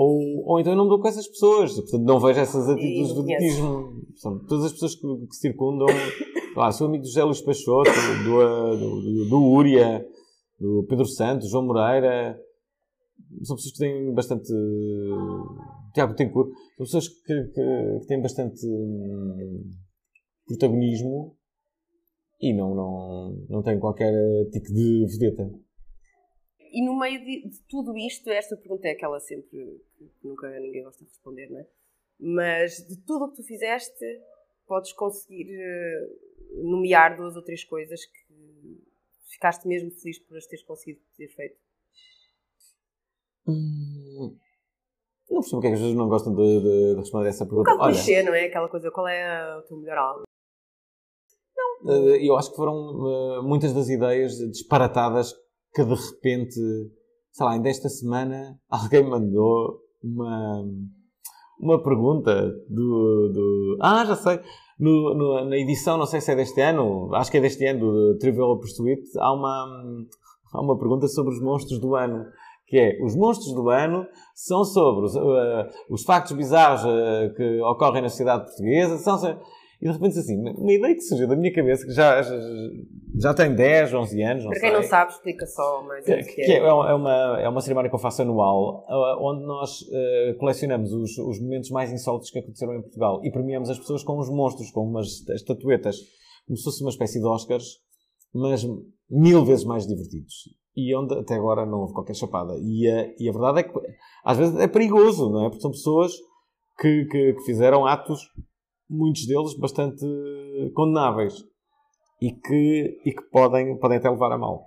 [0.00, 3.08] Ou, ou então eu não me dou com essas pessoas, portanto não vejo essas atitudes
[3.08, 4.00] de vedetismo.
[4.46, 5.88] Todas as pessoas que, que circundam,
[6.54, 7.90] lá, sou amigo do José Luís Peixoto,
[8.22, 10.06] do, do, do, do Úria,
[10.56, 12.40] do Pedro Santos, João Moreira,
[13.42, 14.52] são pessoas que têm bastante.
[15.92, 19.68] Tiago Tencourt, são pessoas que, que, que têm bastante hum,
[20.46, 21.34] protagonismo
[22.40, 24.12] e não, não, não tem qualquer
[24.52, 25.50] tipo de vedeta.
[26.72, 29.80] E no meio de, de, tudo isto, esta pergunta é aquela sempre que
[30.22, 31.66] nunca ninguém gosta de responder, não é?
[32.20, 34.04] Mas de tudo o que tu fizeste,
[34.66, 36.08] podes conseguir eh,
[36.62, 38.82] nomear duas ou três coisas que
[39.30, 41.56] ficaste mesmo feliz por as teres conseguido ter feito?
[43.46, 44.36] Hum,
[45.30, 47.70] não percebo porque é que as pessoas não gostam de, de, de responder essa pergunta.
[47.70, 48.46] Um bocado clichê, não é?
[48.46, 50.24] Aquela coisa, qual é o teu melhor álbum?
[51.86, 55.34] Eh, eu acho que foram eh, muitas das ideias disparatadas
[55.74, 56.60] que de repente,
[57.32, 60.64] sei lá, ainda esta semana alguém mandou uma,
[61.60, 63.78] uma pergunta do, do.
[63.80, 64.40] Ah, já sei!
[64.78, 67.80] no, no, na edição, não sei se é deste ano, acho que é deste ano,
[67.80, 69.82] do Trivial Pursuit, há uma,
[70.52, 72.24] há uma pergunta sobre os monstros do ano.
[72.66, 77.60] Que é, os monstros do ano são sobre os, uh, os factos bizarros uh, que
[77.62, 79.18] ocorrem na sociedade portuguesa, são,
[79.80, 82.34] e de repente assim, uma ideia que surgiu da minha cabeça, que já, já,
[83.20, 84.78] já tem 10, 11 anos, não Para quem sei.
[84.78, 86.66] não sabe, explica só mais Que, o que que é, é.
[86.66, 91.16] é uma, é uma cerimónia que eu faço anual, uh, onde nós uh, colecionamos os,
[91.18, 94.70] os momentos mais insólitos que aconteceram em Portugal e premiamos as pessoas com os monstros,
[94.72, 95.96] com umas estatuetas,
[96.46, 97.78] como se fosse uma espécie de Oscars,
[98.34, 98.66] mas
[99.08, 100.34] mil vezes mais divertidos.
[100.76, 102.54] E onde até agora não houve qualquer chapada.
[102.60, 103.72] E a, e a verdade é que
[104.24, 105.48] às vezes é perigoso, não é?
[105.48, 106.12] Porque são pessoas
[106.80, 108.20] que, que, que fizeram atos,
[108.88, 110.04] muitos deles bastante
[110.74, 111.34] condenáveis
[112.20, 114.66] e que, e que podem, podem até levar a mal.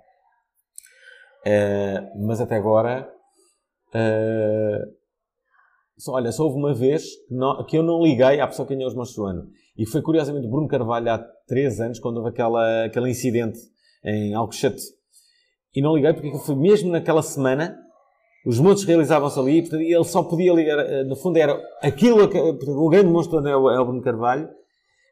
[1.44, 3.12] Eh, mas até agora,
[3.94, 4.78] eh,
[5.98, 8.74] só, olha, só houve uma vez que, não- que eu não liguei à pessoa que
[8.74, 9.50] ganhou os monstros do ano.
[9.76, 13.58] E foi curiosamente Bruno Carvalho há três anos, quando houve aquela, aquele incidente
[14.04, 14.82] em Alcochete.
[15.74, 17.76] E não liguei porque foi mesmo naquela semana,
[18.44, 22.24] os monstros realizavam-se ali, e, portanto, ele só podia ligar, eh, no fundo era aquilo,
[22.24, 24.48] o grande monstro é o, é o Bruno Carvalho.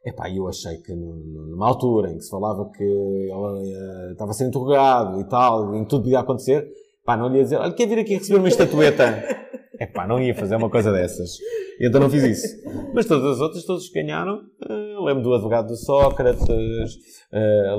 [0.05, 4.35] Epá, eu achei que numa altura em que se falava que ele eh, estava a
[4.35, 6.66] ser interrogado e tal, em que tudo podia acontecer,
[7.05, 9.23] pá, não lhe ia dizer, olha, quer vir aqui receber uma estatueta?
[9.79, 11.38] Epá, não ia fazer uma coisa dessas.
[11.79, 12.47] E então não fiz isso.
[12.95, 16.45] Mas todas as outras, todos ganharam, eh, lembro do advogado do Sócrates,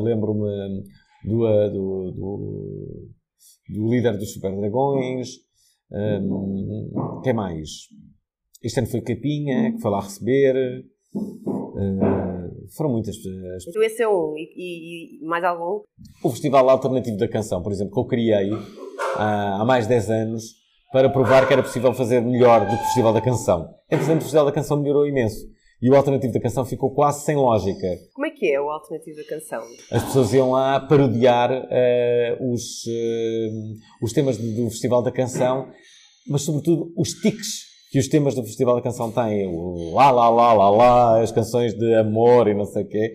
[0.01, 0.83] lembro-me
[1.25, 3.09] do, do, do,
[3.69, 5.29] do líder dos Super Dragões,
[5.91, 7.69] um, quem mais?
[8.63, 10.55] Este ano foi Capinha, que foi lá receber.
[11.15, 13.67] Eh, foram muitas pessoas.
[13.67, 14.33] Então esse é um.
[14.37, 15.81] E, e- e mais algum?
[16.23, 18.49] O Festival Alternativo da Canção, por exemplo, que eu criei
[19.15, 20.43] há, há mais de 10 anos
[20.91, 23.67] para provar que era possível fazer melhor do que o Festival da Canção.
[23.89, 25.45] Entretanto, o Festival da Canção melhorou imenso.
[25.81, 27.87] E o Alternativo da Canção ficou quase sem lógica.
[28.13, 29.63] Como é que é o alternativo da canção?
[29.91, 33.49] As pessoas iam lá parodiar eh, os, eh,
[33.99, 35.71] os temas do, do Festival da Canção,
[36.27, 39.47] mas sobretudo os tiques que os temas do Festival da Canção têm.
[39.47, 43.13] O lá, lá, lá, lá, lá, as canções de amor e não sei o quê.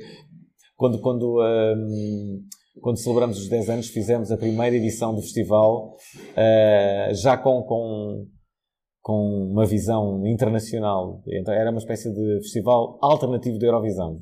[0.77, 2.43] Quando, quando, ehm,
[2.83, 5.95] quando celebramos os 10 anos, fizemos a primeira edição do festival
[6.37, 8.27] eh, já com, com,
[9.07, 11.23] com uma visão internacional.
[11.29, 14.19] Então era uma espécie de festival alternativo da Eurovisão.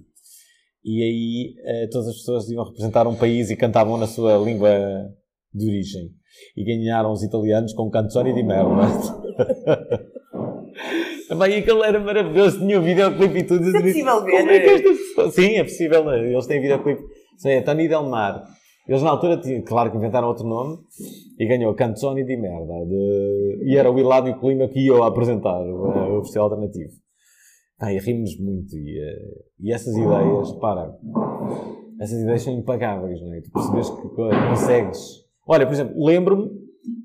[0.84, 4.68] E aí eh, todas as pessoas iam representar um país e cantavam na sua língua
[5.54, 6.10] de origem.
[6.54, 8.68] E ganharam os italianos com Canzoni di merda.
[11.28, 13.66] Também aquilo era maravilhoso, tinha um videoclipe e tudo.
[13.66, 14.38] É possível ver?
[14.38, 16.12] Como é que estas pessoas- Sim, é possível.
[16.12, 17.02] Eles têm videoclipe.
[17.38, 18.44] Sim, é Tony Del Mar.
[18.86, 20.78] Eles na altura, tinham, claro que inventaram outro nome
[21.38, 22.84] e ganhou Canzoni di merda.
[22.86, 26.92] de- E era o Hilário Colima que ia apresentar o, o festival alternativo.
[27.80, 28.76] Ah, e rimos muito.
[28.76, 30.94] E, eh, e essas ideias, para,
[32.00, 33.40] essas ideias são impagáveis, não é?
[33.40, 35.00] Tu percebes que co- consegues.
[35.46, 36.50] Olha, por exemplo, lembro-me,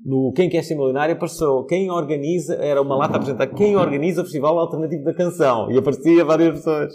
[0.04, 4.20] no Quem Quer Ser Milionário, apareceu quem organiza, era uma lata a apresentar quem organiza
[4.20, 5.70] o Festival Alternativo da Canção.
[5.70, 6.92] E aparecia várias pessoas.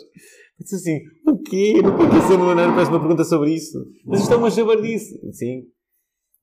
[0.57, 1.73] Eu disse assim, o quê?
[1.73, 3.77] Quem Quer Ser Milionário parece uma pergunta sobre isso.
[4.05, 5.19] Mas isto é uma jabardice.
[5.33, 5.63] Sim,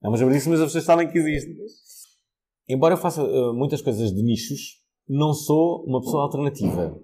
[0.03, 1.51] é uma jabardice, mas as pessoas sabem que existe.
[2.69, 6.99] Embora eu faça eh, muitas coisas de nichos, não sou uma pessoa alternativa.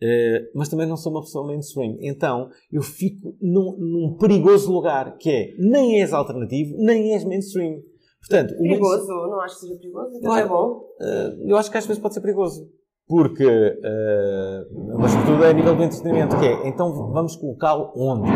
[0.00, 1.96] Eh, mas também não sou uma pessoa mainstream.
[2.00, 7.80] Então, eu fico num, num perigoso lugar, que é, nem és alternativo, nem és mainstream.
[8.20, 9.06] Portanto, Perigoso?
[9.06, 10.16] Não acho que seja perigoso?
[10.16, 10.88] Então Olha, é bom.
[11.00, 12.70] eh, eu acho que às vezes pode ser perigoso.
[13.06, 14.64] Porque, eh,
[14.98, 18.30] mas sobretudo é a nível do entretenimento, que é, então vamos colocá-lo onde?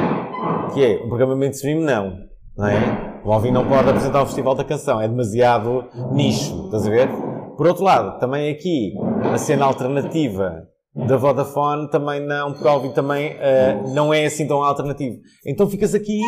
[0.74, 2.12] Que é, um programa mainstream não,
[2.56, 3.22] não é?
[3.24, 7.08] O Alvin não pode apresentar o Festival da Canção, é demasiado nicho, estás a ver?
[7.56, 8.92] Por outro lado, também aqui,
[9.32, 14.46] a cena alternativa da Vodafone também não, porque o Alvin também eh, não é assim
[14.46, 15.16] tão alternativo.
[15.46, 16.20] Então ficas aqui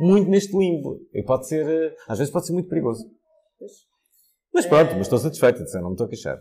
[0.00, 1.00] muito neste limbo.
[1.14, 3.04] E pode ser, eh, às vezes pode ser muito perigoso.
[4.52, 6.36] Mas pronto, mas estou satisfeito, não me estou a queixar.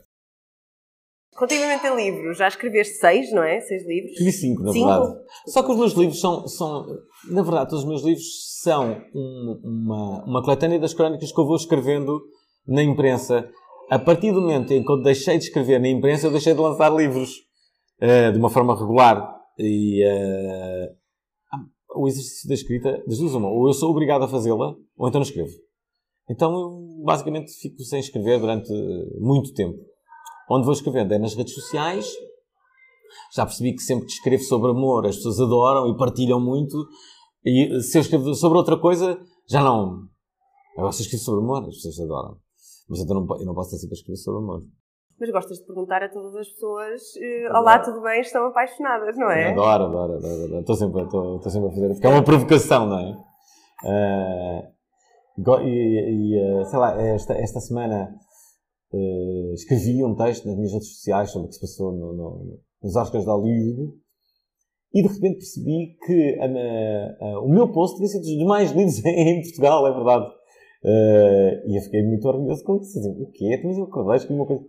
[1.38, 3.60] Relativamente a livros, já escreveste seis, não é?
[3.62, 4.12] Seis livros?
[4.12, 4.88] Escrevi cinco, na Cinco?
[4.88, 5.16] verdade.
[5.48, 6.86] Só que os meus livros são, são
[7.30, 8.26] na verdade, todos os meus livros
[8.62, 12.20] são um- uma, uma coletânea das crónicas que eu vou escrevendo
[12.68, 13.48] na imprensa.
[13.90, 16.60] A partir do momento em que eu deixei de escrever na imprensa, eu deixei de
[16.60, 17.32] lançar livros
[18.02, 19.36] eh, de uma forma regular.
[19.60, 21.58] E ah,
[21.96, 25.20] o exercício da escrita, das duas uma, ou eu sou obrigado a fazê-la, ou então
[25.20, 25.52] não escrevo.
[26.30, 28.70] Então eu basicamente fico sem escrever durante
[29.20, 29.78] muito tempo.
[30.50, 32.10] Onde vou escrevendo é nas redes sociais,
[33.34, 36.78] já percebi que sempre que escrevo sobre amor as pessoas adoram e partilham muito.
[37.46, 40.08] E se eu escrevo sobre outra coisa, já não.
[40.78, 42.38] Agora se eu escrevo sobre amor, as pessoas adoram.
[42.90, 44.64] Mas então não, eu não posso ter sempre a escrever sobre amor.
[45.20, 48.22] Mas gostas de perguntar a todas as pessoas: uh, Olá, tudo bem?
[48.22, 49.52] Estão apaixonadas, não é?
[49.52, 50.60] Adoro, adoro, adoro.
[50.60, 51.88] Estou sempre, estou, estou sempre a fazer.
[51.90, 53.18] Porque é uma provocação, não é?
[53.84, 54.78] Uh,
[55.64, 58.10] e, e sei lá, esta, esta semana
[58.94, 62.60] uh, escrevi um texto nas minhas redes sociais sobre o que se passou no, no,
[62.82, 63.94] nos Oscars de Hollywood
[64.94, 66.38] e de repente percebi que
[67.44, 70.38] o meu post tinha sido dos mais lidos em Portugal, é verdade.
[70.84, 72.98] Uh, e eu fiquei muito orgulhoso com isso.
[73.00, 73.62] Assim, o quê?
[73.64, 74.64] Mas eu acordei, escrevi uma coisa.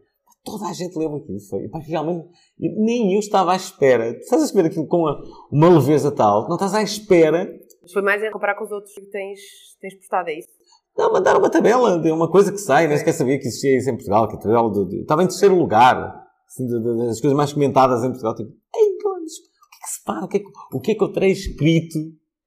[0.45, 1.39] Toda a gente leu aquilo.
[1.41, 2.29] Foi, pá, realmente,
[2.59, 4.15] nem eu estava à espera.
[4.15, 7.47] Tu estás a escrever aquilo com uma, uma leveza tal, não estás à espera.
[7.83, 9.41] Mas foi mais a comparar com os outros que tens,
[9.81, 10.49] tens postado, é isso?
[10.99, 13.89] Não, mandaram uma tabela de uma coisa que sai, nem sequer sabia que existia isso
[13.89, 18.03] em Portugal, que a tabela de, estava em terceiro lugar, assim, das coisas mais comentadas
[18.03, 18.35] em Portugal.
[18.35, 20.25] Tipo, ei, o que é que se para?
[20.25, 21.99] O que é que, o que, é que eu terei escrito?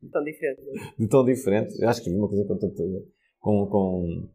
[0.01, 0.61] De tão diferente.
[0.99, 1.81] De tão diferente.
[1.81, 2.57] Eu acho que é uma coisa com,
[3.39, 4.29] com, com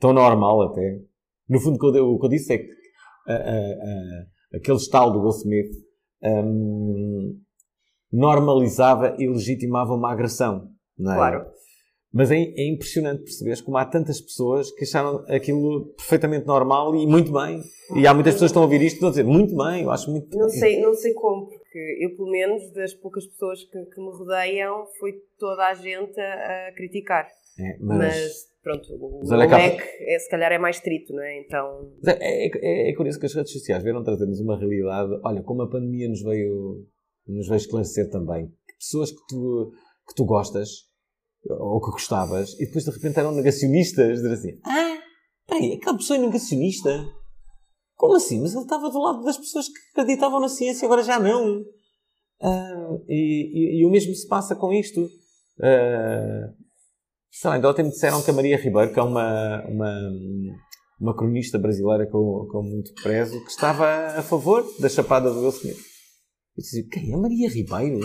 [0.00, 1.00] tão normal até.
[1.48, 5.30] No fundo, o que eu, disse é que uh, uh, uh, aquele estalo do Will
[5.30, 5.70] Smith
[6.24, 7.40] um,
[8.10, 10.68] normalizava e legitimava uma agressão.
[10.98, 11.04] É?
[11.04, 11.46] Claro.
[12.12, 17.06] Mas é, é impressionante perceberes como há tantas pessoas que acharam aquilo perfeitamente normal e
[17.06, 17.62] muito bem.
[17.96, 19.84] E há muitas pessoas que estão a ouvir isto e estão a dizer muito bem,
[19.84, 23.64] eu acho muito Não sei, não sei como, porque eu, pelo menos, das poucas pessoas
[23.64, 27.26] que, que me rodeiam, foi toda a gente a, a criticar.
[27.58, 27.98] É, mas...
[27.98, 28.32] mas...
[28.62, 31.40] pronto, o Mac é, se calhar é mais estrito, não é?
[31.40, 31.92] Então...
[32.06, 35.68] É, é, é curioso que as redes sociais vieram trazer-nos uma realidade, olha, como a
[35.68, 36.86] pandemia nos veio,
[37.26, 38.52] nos veio esclarecer também.
[38.78, 39.72] Pessoas que tu,
[40.06, 40.91] que tu gostas
[41.48, 44.98] ou que gostavas, e depois de repente eram negacionistas, dizer assim: Ah,
[45.46, 47.04] peraí, aquela pessoa é negacionista?
[47.96, 48.40] Como assim?
[48.40, 51.60] Mas ele estava do lado das pessoas que acreditavam na ciência, agora já não.
[52.40, 55.04] Uh, e, e, e, o mesmo se passa com isto.
[55.04, 56.52] Uh,
[57.30, 60.10] sei ainda ontem me disseram que a Maria Ribeiro, que é uma, uma,
[61.00, 63.86] uma cronista brasileira que eu, que muito prezo, que estava
[64.18, 65.78] a favor da chapada do Will Smith.
[66.56, 68.00] Eu disse, quem é Maria Ribeiro?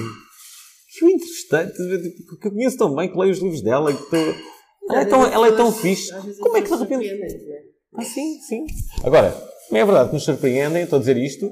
[0.98, 1.74] Que eu interessante,
[2.40, 4.16] que eu conheço tão bem, que leio os livros dela, que tô...
[4.90, 6.12] ela, é tão, ela é tão fixe.
[6.40, 7.08] Como é que de repente.
[7.08, 7.62] É?
[7.96, 8.66] Ah, sim, sim.
[9.04, 9.36] Agora,
[9.72, 11.46] é verdade que nos surpreendem, estou a dizer isto,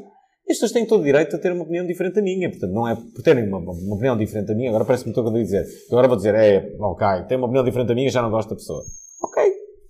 [0.47, 2.49] as pessoas têm todo o direito a ter uma opinião diferente da minha.
[2.49, 5.33] Portanto, não é por terem uma, uma opinião diferente da minha, agora parece-me que estou
[5.33, 5.65] a dizer.
[5.89, 8.55] Agora vou dizer, é, ok, tem uma opinião diferente da minha, já não gosto da
[8.55, 8.83] pessoa.
[9.23, 9.43] Ok.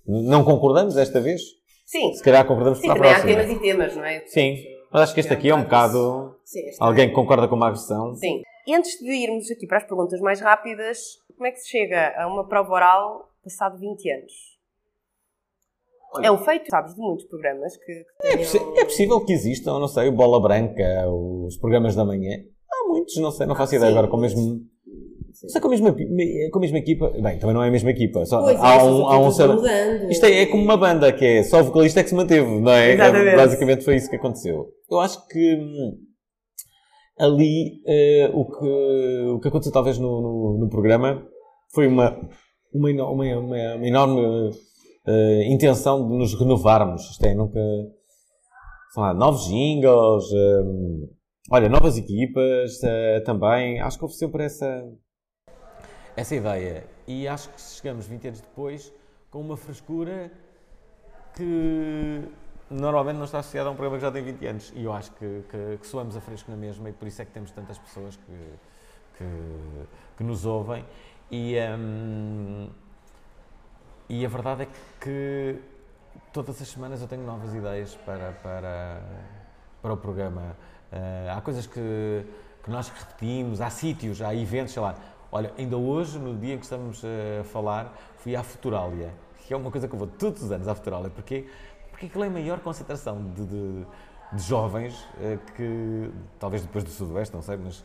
[0.06, 1.42] Não concordamos desta vez?
[1.84, 2.12] Sim.
[2.14, 3.22] Se calhar concordamos Sim, para a próxima.
[3.22, 4.22] Sim, há temas e temas, não é?
[4.26, 4.56] Sim.
[4.92, 6.36] Mas acho que este aqui é um bocado.
[6.44, 8.14] Sim, alguém que concorda com uma agressão.
[8.14, 8.42] Sim.
[8.68, 10.98] Antes de irmos aqui para as perguntas mais rápidas,
[11.36, 14.32] como é que se chega a uma prova oral passado 20 anos?
[16.12, 18.76] Olha, é um feito, sabes, de muitos programas que, que é tenham...
[18.76, 22.42] é, possível que existam, não sei, o Bola Branca, os programas da manhã.
[22.72, 24.60] Há muitos, não sei, não faço ah, ideia sim, agora com o mesmo...
[25.32, 27.10] Só com a, mesma, com a mesma equipa.
[27.10, 28.24] Bem, também não é a mesma equipa.
[28.24, 29.50] Só, pois há é, um, há um ser...
[30.10, 32.58] Isto é, é como uma banda, que é só o vocalista é que se manteve,
[32.58, 32.92] não é?
[32.92, 33.36] é?
[33.36, 34.72] Basicamente foi isso que aconteceu.
[34.90, 35.98] Eu acho que hum,
[37.18, 41.26] ali uh, o, que, o que aconteceu talvez no, no, no programa
[41.72, 42.10] foi uma,
[42.72, 47.10] uma, uma, uma, uma enorme uh, intenção de nos renovarmos.
[47.10, 47.60] Isto é, nunca.
[48.96, 51.06] Lá, novos jingles, um,
[51.50, 53.78] olha, novas equipas uh, também.
[53.80, 54.90] Acho que houve sempre essa,
[56.16, 56.84] essa ideia.
[57.06, 58.92] E acho que chegamos 20 anos depois
[59.30, 60.32] com uma frescura
[61.34, 62.22] que
[62.70, 64.72] normalmente não está associado a um programa que já tem 20 anos.
[64.74, 67.24] E eu acho que, que, que soamos a fresco na mesma e por isso é
[67.24, 68.52] que temos tantas pessoas que,
[69.18, 69.24] que,
[70.18, 70.84] que nos ouvem.
[71.30, 72.68] E, um,
[74.08, 74.68] e a verdade é
[75.00, 75.58] que
[76.32, 79.02] todas as semanas eu tenho novas ideias para, para,
[79.82, 80.56] para o programa.
[80.92, 82.24] Uh, há coisas que,
[82.62, 84.94] que nós repetimos, há sítios, há eventos, sei lá.
[85.30, 89.12] Olha, ainda hoje, no dia em que estamos a falar, fui à Futuralia,
[89.46, 91.46] que é uma coisa que eu vou todos os anos à Futuralia, porque
[91.96, 93.86] porque aquilo é a maior concentração de, de,
[94.34, 97.82] de jovens uh, que, talvez depois do Sudoeste, não sei, mas,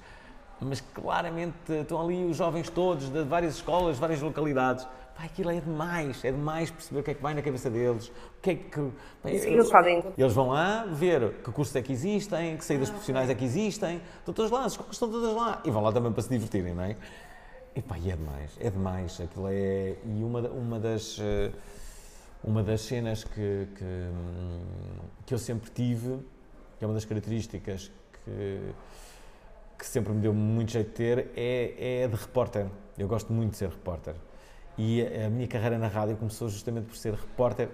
[0.60, 4.86] mas claramente estão ali os jovens todos de várias escolas, várias localidades.
[5.15, 8.10] Pá, aquilo é demais, é demais perceber o que é que vai na cabeça deles,
[8.10, 8.91] o que é que.
[9.24, 10.04] Eles, eles, fazem.
[10.17, 13.45] eles vão lá ver que cursos é que existem, que saídas ah, profissionais é que
[13.45, 15.62] existem, estão todas lá, as escolas estão todas lá.
[15.63, 16.97] E vão lá também para se divertirem, não é?
[17.74, 19.21] E pá, e é demais, é demais.
[19.21, 19.95] Aquilo é.
[20.04, 21.18] E uma, uma das.
[21.18, 21.53] Uh,
[22.44, 24.10] uma das cenas que, que,
[25.26, 26.20] que, eu sempre tive,
[26.78, 28.74] que é uma das características que,
[29.78, 32.68] que sempre me deu muito jeito de ter, é, é de repórter.
[32.98, 34.16] Eu gosto muito de ser repórter.
[34.78, 37.70] E a, minha carreira na rádio começou justamente por ser repórter.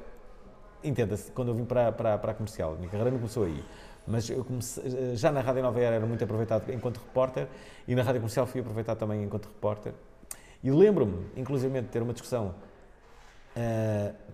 [0.83, 3.63] Entenda-se, quando eu vim para, para, para a comercial, a minha carreira não começou aí.
[4.05, 7.47] Mas comecei, já na Rádio Nova Era era muito aproveitado enquanto repórter
[7.85, 9.93] e na Rádio Comercial fui aproveitado também enquanto repórter.
[10.63, 12.55] E lembro-me, inclusive, de ter uma discussão
[13.55, 14.26] uh, hum,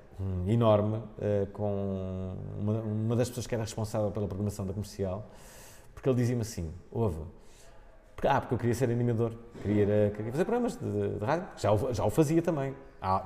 [0.47, 5.29] enorme uh, com uma, das pessoas que era responsável pela programação da comercial,
[5.93, 7.21] porque ele dizia-me assim: ouve.
[8.15, 11.71] Porque, ah, porque eu queria ser animador, queria, queria fazer programas de, de rádio, já
[11.71, 12.75] o, já o fazia também,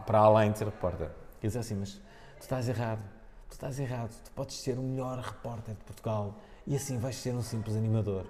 [0.05, 1.07] para além de ser repórter.
[1.07, 1.13] Ele
[1.43, 3.03] dizia assim: mas tu estás errado,
[3.49, 6.35] tu estás errado, tu podes ser o melhor repórter de Portugal
[6.65, 8.25] e assim vais ser um simples animador.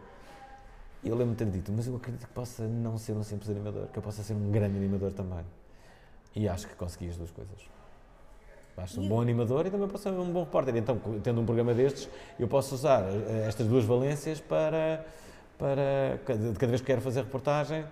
[1.03, 3.87] E eu lembro-me ter dito, mas eu acredito que possa não ser um simples animador,
[3.87, 5.45] que eu possa ser um grande animador também.
[6.35, 7.76] E acho que consegui as duas coisas.
[8.77, 10.75] Acho um bom animador e também posso ser um bom repórter.
[10.75, 12.07] Então, tendo um programa destes,
[12.39, 15.03] eu posso usar eh, estas duas valências para,
[15.57, 17.83] para cada, cada vez que quero fazer reportagem,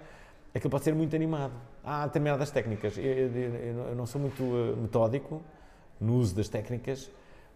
[0.53, 1.53] aquilo pode ser muito animado.
[1.83, 2.97] Há determinadas técnicas.
[2.99, 5.41] Eu, eu, eu não sou muito eh, metódico
[5.99, 7.09] no uso das técnicas,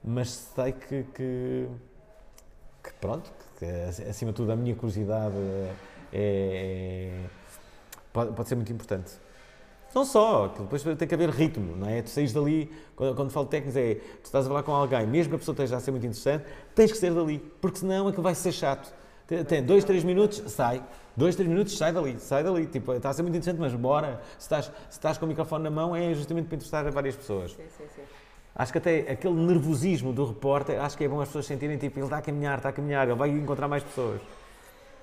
[0.03, 1.67] mas sei que, que,
[2.83, 3.65] que pronto, que
[4.09, 5.35] acima de tudo a minha curiosidade
[6.11, 7.25] é, é
[8.11, 9.11] pode, pode ser muito importante.
[9.93, 12.01] Não só, depois tem que haver ritmo, não é?
[12.01, 15.31] Tu saís dali, quando, quando falo técnicos, é tu estás a falar com alguém, mesmo
[15.31, 18.23] que a pessoa esteja a ser muito interessante, tens que sair dali, porque senão aquilo
[18.23, 18.93] vai ser chato.
[19.47, 20.83] Tem dois, três minutos, sai.
[21.15, 22.65] Dois, três minutos, sai dali, sai dali.
[22.65, 24.21] Tipo, está a ser muito interessante, mas bora.
[24.39, 27.51] Se estás, se estás com o microfone na mão, é justamente para entrevistar várias pessoas.
[27.51, 28.01] Sim, sim, sim.
[28.55, 31.99] Acho que até aquele nervosismo do repórter, acho que é bom as pessoas sentirem, tipo,
[31.99, 34.19] ele está a caminhar, está a caminhar, ele vai encontrar mais pessoas.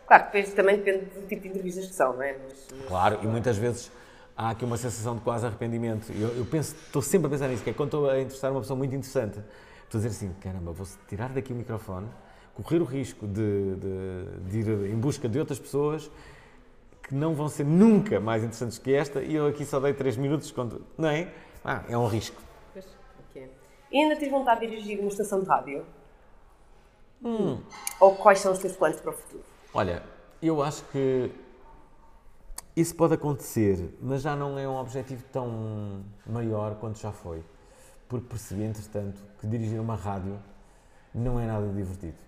[0.09, 2.37] Claro, depois também depende do tipo de entrevistas que são, não é?
[2.45, 2.87] Mas, mas...
[2.89, 3.93] Claro, e muitas vezes
[4.37, 6.13] há aqui uma sensação de quase arrependimento.
[6.13, 8.61] Eu, eu penso, estou sempre a pensar nisso, que é quando estou a entrevistar uma
[8.61, 9.41] pessoa muito interessante,
[9.85, 12.09] estou a dizer assim, caramba, vou tirar daqui o microfone,
[12.55, 16.11] correr o risco de, de, de, ir em busca de outras pessoas
[17.03, 20.17] que não vão ser nunca mais interessantes que esta e eu aqui só dei 3
[20.17, 21.33] minutos, quando, não é?
[21.65, 22.41] Ah, é um risco.
[22.73, 22.87] Pois,
[23.31, 23.51] okay.
[23.91, 25.85] E ainda tens vontade de dirigir uma estação de rádio?
[27.25, 27.61] Hum.
[28.01, 29.45] Ou quais são os teus planos para o futuro?
[29.73, 30.03] Olha,
[30.43, 31.31] eu acho que
[32.77, 37.43] isso pode acontecer, mas já não é um objetivo tão maior quanto já foi.
[38.07, 40.39] Porque percebi, entretanto, que dirigir uma rádio
[41.15, 42.19] não é nada divertido.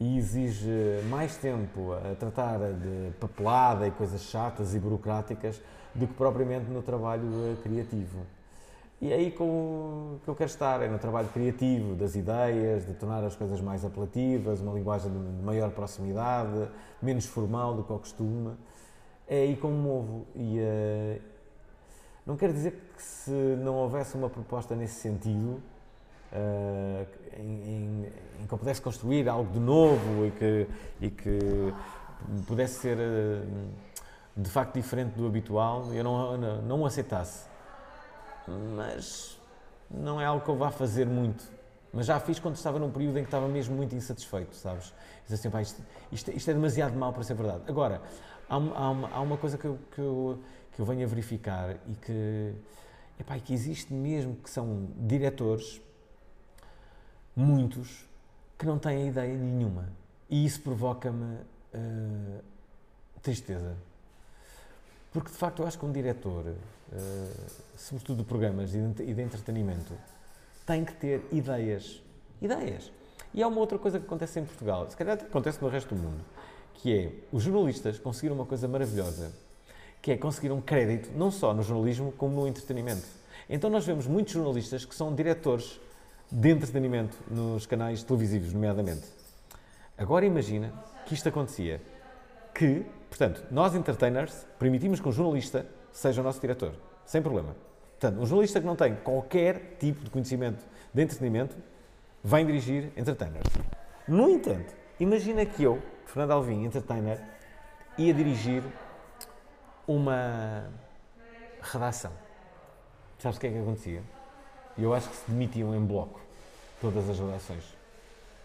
[0.00, 5.60] E exige mais tempo a tratar de papelada e coisas chatas e burocráticas
[5.94, 8.20] do que propriamente no trabalho eh, criativo.
[9.00, 13.22] E é aí que eu quero estar, é no trabalho criativo, das ideias, de tornar
[13.22, 16.68] as coisas mais apelativas, uma linguagem de maior proximidade,
[17.02, 18.56] menos formal do que o costume
[19.28, 20.26] é aí como movo.
[20.34, 21.22] E uh,
[22.26, 25.62] não quer dizer que se não houvesse uma proposta nesse sentido,
[26.32, 27.06] uh,
[27.36, 30.66] em, em, em, que eu pudesse construir algo de novo e que,
[31.00, 31.38] e que
[32.46, 33.68] pudesse ser uh,
[34.36, 37.46] de facto diferente do habitual, eu não, não, não aceitasse.
[38.74, 39.38] Mas
[39.90, 41.44] não é algo que eu vá fazer muito.
[41.92, 44.92] Mas já fiz quando estava num período em que estava mesmo muito insatisfeito, sabes?
[45.26, 47.62] Diz assim, isto, isto, isto é demasiado mal para ser verdade.
[47.66, 48.02] Agora,
[48.48, 50.38] há, há, uma, há uma coisa que eu, que, eu,
[50.74, 52.54] que eu venho a verificar e que,
[53.20, 55.80] epá, que existe mesmo, que são diretores,
[57.36, 58.06] muitos,
[58.58, 59.88] que não têm ideia nenhuma.
[60.28, 61.36] E isso provoca-me
[61.74, 62.42] uh,
[63.22, 63.76] tristeza.
[65.12, 69.14] Porque, de facto, eu acho que um diretor, uh, sobretudo de programas e de, e
[69.14, 69.94] de entretenimento,
[70.66, 72.02] tem que ter ideias.
[72.42, 72.92] Ideias.
[73.32, 76.00] E há uma outra coisa que acontece em Portugal, se calhar acontece no resto do
[76.00, 76.24] mundo,
[76.78, 79.32] que é os jornalistas conseguiram uma coisa maravilhosa,
[80.00, 83.06] que é conseguir um crédito não só no jornalismo como no entretenimento.
[83.50, 85.80] Então nós vemos muitos jornalistas que são diretores
[86.30, 89.06] de entretenimento nos canais televisivos, nomeadamente.
[89.96, 90.72] Agora imagina
[91.06, 91.80] que isto acontecia,
[92.54, 96.74] que, portanto, nós entertainers permitimos que um jornalista seja o nosso diretor,
[97.04, 97.56] sem problema.
[97.98, 100.64] Portanto, um jornalista que não tem qualquer tipo de conhecimento
[100.94, 101.56] de entretenimento
[102.22, 103.48] vem dirigir entertainers.
[104.06, 107.20] No entanto, imagina que eu Fernando Alvim, entertainer,
[107.98, 108.62] ia dirigir
[109.86, 110.70] uma
[111.60, 112.12] redação.
[113.18, 114.02] Sabes o que é que acontecia?
[114.76, 116.20] Eu acho que se demitiam em bloco
[116.80, 117.64] todas as redações.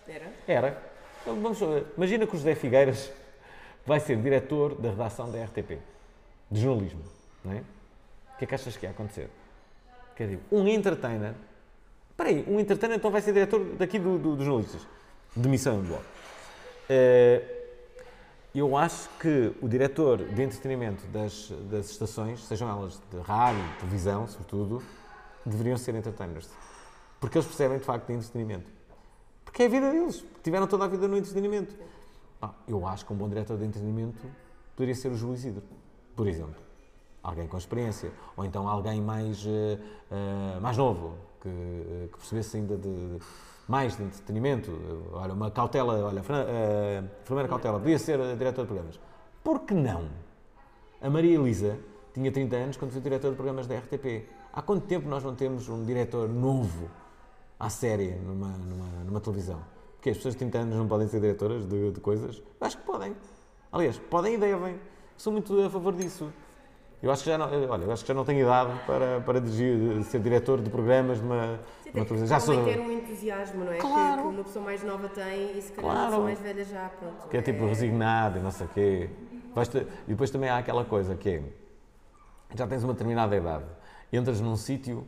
[0.08, 0.34] Era?
[0.48, 0.84] Era.
[1.22, 1.60] Então, vamos,
[1.96, 3.12] imagina que o José Figueiras
[3.86, 5.80] vai ser diretor da redação da RTP,
[6.52, 7.04] de jornalismo.
[7.46, 7.64] Não é?
[8.34, 9.30] O que é que achas que ia acontecer?
[10.18, 11.34] Quer dizer, um entertainer.
[12.10, 14.86] Espera aí, um entertainer então vai ser diretor daqui dos do, do jornalistas.
[15.36, 16.23] Demissão em bloco.
[16.90, 17.64] Uh,
[18.54, 24.28] eu acho que o diretor de entretenimento das, das estações, sejam elas de rádio, televisão,
[24.28, 24.84] sobretudo,
[25.44, 26.48] deveriam ser entertainers.
[27.20, 28.70] Porque eles percebem de facto de entretenimento.
[29.44, 30.24] Porque é a vida deles.
[30.44, 31.76] Tiveram toda a vida no entretenimento.
[32.68, 34.24] Eu acho que um bom diretor de entretenimento
[34.76, 35.64] poderia ser o Júlio Isidro,
[36.16, 36.62] por exemplo.
[37.24, 38.12] Alguém com experiência.
[38.38, 39.50] Ou então alguém mais, uh,
[40.12, 41.50] uh, mais novo, que,
[42.12, 43.20] que percebesse ainda de
[43.68, 44.72] mais de entretenimento.
[45.14, 49.00] Olha, uma cautela, olha, enfermeira cautela, podia ser diretora de programas.
[49.44, 50.10] Por que não?
[51.02, 51.78] A Maria Elisa
[52.14, 54.28] tinha 30 anos quando foi diretora de programas da RTP.
[54.54, 56.90] Há quanto tempo nós não temos um diretor novo
[57.60, 59.60] à série numa, numa, numa televisão?
[59.96, 62.42] Porque as pessoas de 30 anos não podem ser diretoras de, de coisas?
[62.62, 63.16] Acho que podem.
[63.72, 64.80] Aliás, podem e devem.
[65.18, 66.32] Sou muito a favor disso.
[67.04, 69.42] Eu acho que já não, olha, eu acho que já não tenho idade para, para
[69.42, 72.28] dirigir, ser diretor de programas de uma, de uma televisão.
[72.28, 72.64] Já sou...
[72.64, 73.78] ter um entusiasmo, não é?
[73.78, 74.16] Claro.
[74.16, 76.00] Que, que, uma pessoa mais nova tem e se calhar claro.
[76.00, 77.28] uma pessoa mais velha já, pronto.
[77.28, 79.10] Que é, tipo resignado e não sei o quê.
[80.08, 81.44] E depois também há aquela coisa que é,
[82.56, 83.66] já tens uma determinada idade,
[84.14, 85.06] entras num sítio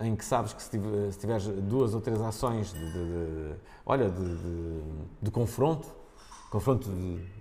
[0.00, 0.70] em que sabes que se,
[1.16, 3.54] tiveres duas ou três ações de, de, de
[3.86, 4.82] olha, de,
[5.22, 5.86] de, confronto,
[6.56, 6.88] confronto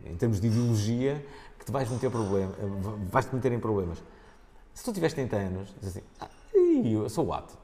[0.05, 1.25] em termos de ideologia,
[1.57, 2.51] que te vais meter problema,
[3.09, 4.03] vais-te meter em problemas.
[4.73, 7.57] Se tu tiveres 30 anos, dizes assim, ah, eu sou o ato.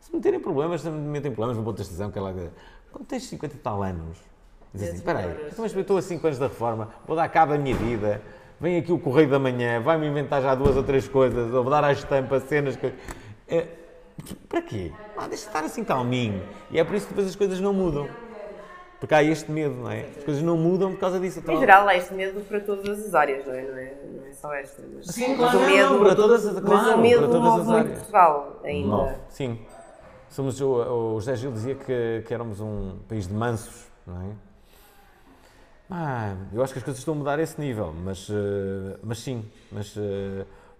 [0.00, 2.34] Se meterem problemas, se me metem problemas, vou pôr decisão, que ela...
[2.90, 4.18] Quando tens 50 e tal anos,
[4.74, 7.28] dizes assim, espera aí, então, mas eu estou a 5 anos da reforma, vou dar
[7.28, 8.20] cabo da minha vida,
[8.58, 11.70] vem aqui o Correio da Manhã, vai-me inventar já duas ou três coisas, ou vou
[11.70, 12.92] dar à estampa cenas que...
[13.46, 13.68] É,
[14.48, 14.92] para quê?
[15.16, 16.42] Ah, deixa de estar assim calminho.
[16.72, 18.08] E é por isso que depois as coisas não mudam.
[19.00, 20.06] Porque há este medo, não é?
[20.16, 21.38] As coisas não mudam por causa disso.
[21.38, 21.54] Então...
[21.54, 23.62] Em geral, há este medo para todas as áreas, não é?
[23.62, 24.82] Não é, não é só esta.
[24.92, 27.60] Mas, sim, mas o medo, não, para todas as, claro, mas o medo para todas
[27.60, 27.98] as áreas.
[27.98, 28.88] Portugal ainda.
[28.88, 29.14] Move.
[29.28, 29.58] Sim.
[30.30, 34.48] Somos, o, o José Gil dizia que, que éramos um país de mansos, não é?
[35.90, 39.20] Ah, eu acho que as coisas estão a mudar a esse nível, mas, uh, mas
[39.20, 39.42] sim,
[39.72, 40.00] mas uh,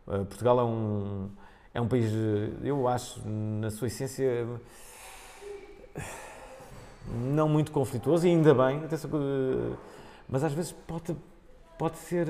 [0.07, 1.31] uh, Portugal é um,
[1.73, 2.13] é um país,
[2.63, 4.47] eu acho, na sua essência,
[7.07, 8.83] não muito conflituoso, e ainda bem,
[10.29, 11.17] mas às vezes pode,
[11.79, 12.27] pode ser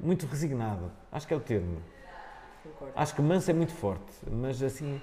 [0.00, 1.80] muito resignado, acho que é o termo.
[2.62, 2.92] Concordo.
[2.96, 5.00] Acho que manso é muito forte, mas assim,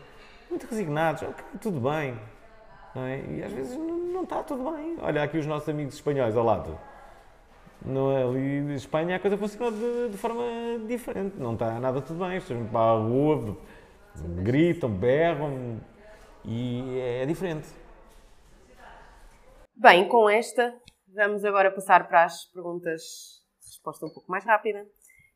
[0.50, 2.18] muito resignados, ok, tudo bem,
[2.96, 3.24] é?
[3.30, 4.98] E às vezes não, não, está tudo bem.
[5.02, 6.78] Olha aqui os nossos amigos espanhóis ao lado.
[7.84, 10.44] Não é ali em Espanha a coisa funciona de, de, forma
[10.88, 11.36] diferente.
[11.38, 12.38] Não está nada tudo bem.
[12.38, 13.58] As pessoas vão para a rua,
[14.44, 15.80] gritam, berram
[16.46, 17.68] e é, é diferente.
[19.76, 20.74] Bem, com esta,
[21.08, 23.02] vamos agora passar para as perguntas
[23.60, 24.86] de resposta um pouco mais rápida.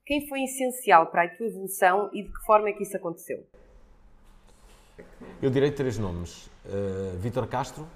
[0.06, 3.44] Quem foi essencial para a tua evolução e de que forma é que isso aconteceu?
[5.42, 6.48] Eu direi três nomes.
[6.66, 7.88] Uh, Vítor Castro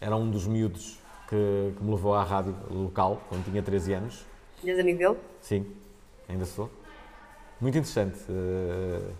[0.00, 0.98] era um dos miúdos
[1.28, 4.24] que, que, me levou à rádio local, quando tinha 13 anos.
[4.62, 5.18] E és amigo dele?
[5.40, 5.74] Sim,
[6.28, 6.70] ainda sou.
[7.60, 8.18] Muito interessante.
[8.30, 9.12] Uh,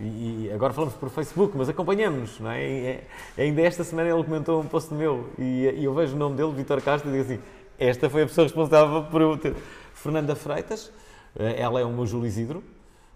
[0.00, 2.66] e, e, agora falamos por Facebook, mas acompanhamos, não é?
[2.66, 6.18] E, é, ainda esta semana ele comentou um post meu e, e eu vejo o
[6.18, 7.42] nome dele, Vitor Castro, e digo assim:
[7.78, 9.54] esta foi a pessoa responsável por eu ter.
[9.94, 10.92] Fernanda Freitas,
[11.38, 12.62] eh, ela é o meu Júlio Isidro,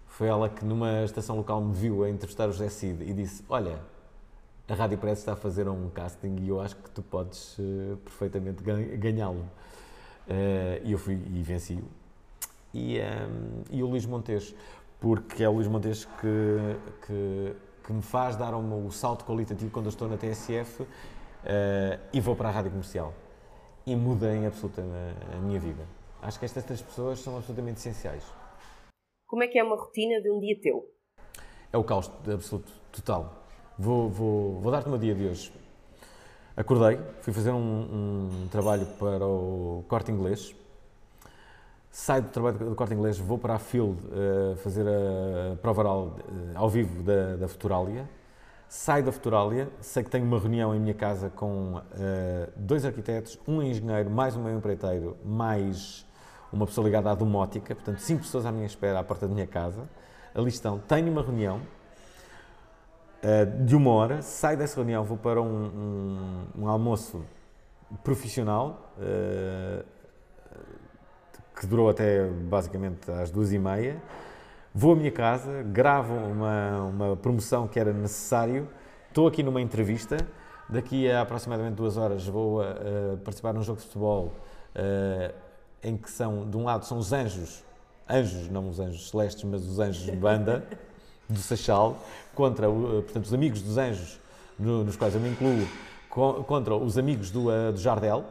[0.07, 3.43] foi ela que numa estação local me viu a entrevistar o José Cid e disse:
[3.49, 3.79] Olha,
[4.67, 7.97] a Rádio Press está a fazer um casting e eu acho que tu podes uh,
[7.97, 9.45] perfeitamente ganhá-lo.
[10.27, 11.83] Uh, e eu fui e venci-o.
[12.73, 14.55] E, um, ehm, e o Luís Montes,
[14.99, 19.71] porque é o Luís Montes que, que, que me faz dar um, o salto qualitativo
[19.71, 20.87] quando eu estou na TSF uh,
[22.13, 23.13] e vou para a rádio comercial.
[23.85, 25.85] E muda em absoluta a, a minha vida.
[26.21, 28.23] Acho que estas três pessoas são absolutamente essenciais.
[29.27, 30.83] Como é que é uma rotina de um dia teu?
[31.71, 33.45] É o caos absoluto, total
[33.77, 35.51] Vou, vou, vou dar-te o meu dia de hoje.
[36.55, 37.57] Acordei, fui fazer um,
[38.45, 40.55] um, trabalho para o corte inglês.
[41.97, 46.07] Saio do trabalho do corte inglês, vou para a Field uh, fazer a prova oral
[46.07, 48.05] uh, ao vivo da, da Futuralia.
[48.67, 51.81] Saio da Futuralia, sei que tenho uma reunião em minha casa com uh,
[52.57, 56.05] dois arquitetos, um engenheiro, mais um meu empreiteiro, mais
[56.51, 59.47] uma pessoa ligada à domótica, portanto, cinco pessoas à minha espera à porta da minha
[59.47, 59.87] casa.
[60.35, 61.61] Ali estão, tenho uma reunião,
[63.63, 67.23] de uma hora, saio dessa reunião, vou para um, um, um almoço
[68.03, 68.93] profissional
[71.55, 74.01] que durou até basicamente às duas e meia.
[74.73, 78.67] Vou à minha casa, gravo uma, uma promoção que era necessário,
[79.07, 80.17] estou aqui numa entrevista.
[80.67, 84.33] Daqui a aproximadamente duas horas vou uh, participar num jogo de futebol
[84.75, 85.33] uh,
[85.83, 87.63] em que são, de um lado, são os anjos,
[88.09, 90.65] anjos, não os anjos celestes, mas os anjos de banda
[91.29, 91.97] do Seixal,
[92.33, 94.19] contra eh, portanto, os amigos dos anjos,
[94.57, 95.67] nos quais eu me incluo,
[96.09, 98.25] contra os amigos do, uh, do Jardel.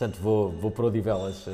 [0.00, 1.50] Portanto, vou, vou para Odivelas uh,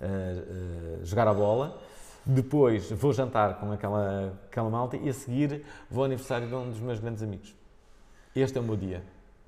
[0.00, 1.78] uh, jogar a bola.
[2.24, 6.70] Depois vou jantar com aquela, aquela malta e a seguir vou ao aniversário de um
[6.70, 7.54] dos meus grandes amigos.
[8.34, 9.02] Este é o meu dia.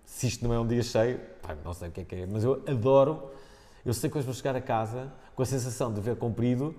[0.05, 2.26] Se isto não é um dia cheio, pá, não sei o que é que é,
[2.26, 3.30] mas eu adoro.
[3.86, 6.76] Eu sei que hoje vou chegar a casa com a sensação de ver cumprido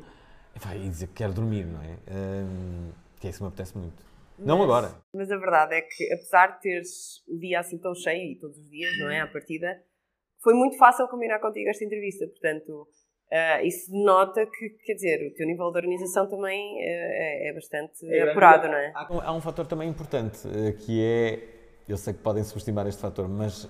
[0.75, 1.97] e dizer que quero dormir, não é?
[2.11, 4.05] Um, que é isso que me apetece muito.
[4.37, 4.91] Mas, não agora.
[5.11, 8.59] Mas a verdade é que, apesar de teres o dia assim tão cheio, e todos
[8.59, 9.21] os dias, não é?
[9.21, 9.81] À partida,
[10.41, 12.27] foi muito fácil combinar contigo esta entrevista.
[12.27, 12.87] Portanto,
[13.31, 17.53] Uh, isso denota que, quer dizer, o teu nível de organização também uh, é, é,
[17.53, 18.91] bastante é, apurado, não é?
[18.95, 21.39] Há, há, um fator também importante, uh, que é,
[21.87, 23.69] eu sei que podem subestimar este fator, mas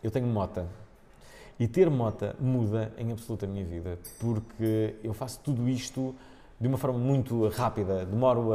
[0.00, 0.68] eu tenho mota.
[1.58, 6.14] E ter mota muda em absoluta a minha vida, porque eu faço tudo isto
[6.60, 8.06] de uma forma muito rápida.
[8.06, 8.52] Demoro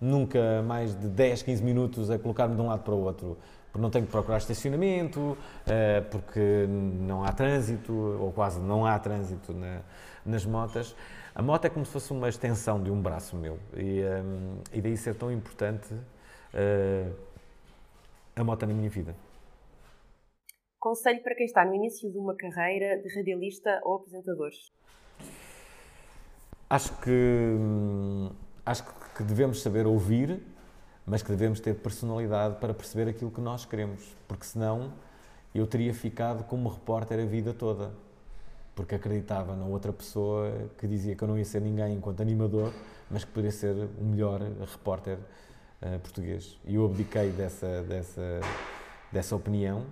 [0.00, 3.36] nunca mais de 10, 15 minutos a colocar-me de um lado para o outro
[3.70, 5.36] porque não tenho que procurar estacionamento,
[5.66, 9.82] eh, porque não há trânsito, ou quase não há trânsito na,
[10.26, 10.94] nas motas.
[11.34, 14.78] A moto é como se fosse uma extensão de um braço meu, e, um, eh,
[14.78, 17.14] e daí ser tão importante uh,
[18.34, 19.14] a moto na minha vida.
[20.78, 24.50] Conselho para quem está no início de uma carreira de radialista ou apresentador?
[26.68, 28.30] Acho que, hum,
[28.64, 30.40] acho que devemos saber ouvir
[31.10, 34.92] mas que devemos ter personalidade para perceber aquilo que nós queremos, porque senão
[35.52, 37.90] eu teria ficado como repórter a vida toda,
[38.76, 42.72] porque acreditava na outra pessoa que dizia que eu não ia ser ninguém enquanto animador,
[43.10, 45.18] mas que poderia ser o melhor repórter
[45.82, 46.56] uh, português.
[46.64, 48.40] E eu abdiquei dessa, dessa,
[49.10, 49.84] dessa opinião,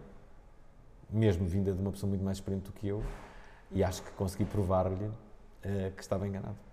[1.10, 3.02] mesmo vinda de uma pessoa muito mais experiente do que eu,
[3.72, 5.12] e acho que consegui provar-lhe uh,
[5.96, 6.67] que estava enganado.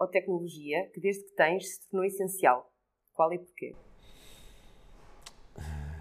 [0.00, 2.72] Ou tecnologia que desde que tens se tornou essencial?
[3.12, 3.74] Qual e porquê?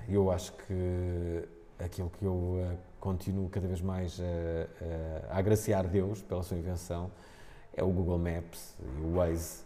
[0.07, 1.43] Eu acho que
[1.77, 6.57] aquilo que eu uh, continuo cada vez mais a, a, a agraciar Deus pela sua
[6.57, 7.11] invenção
[7.75, 9.65] é o Google Maps e o Waze,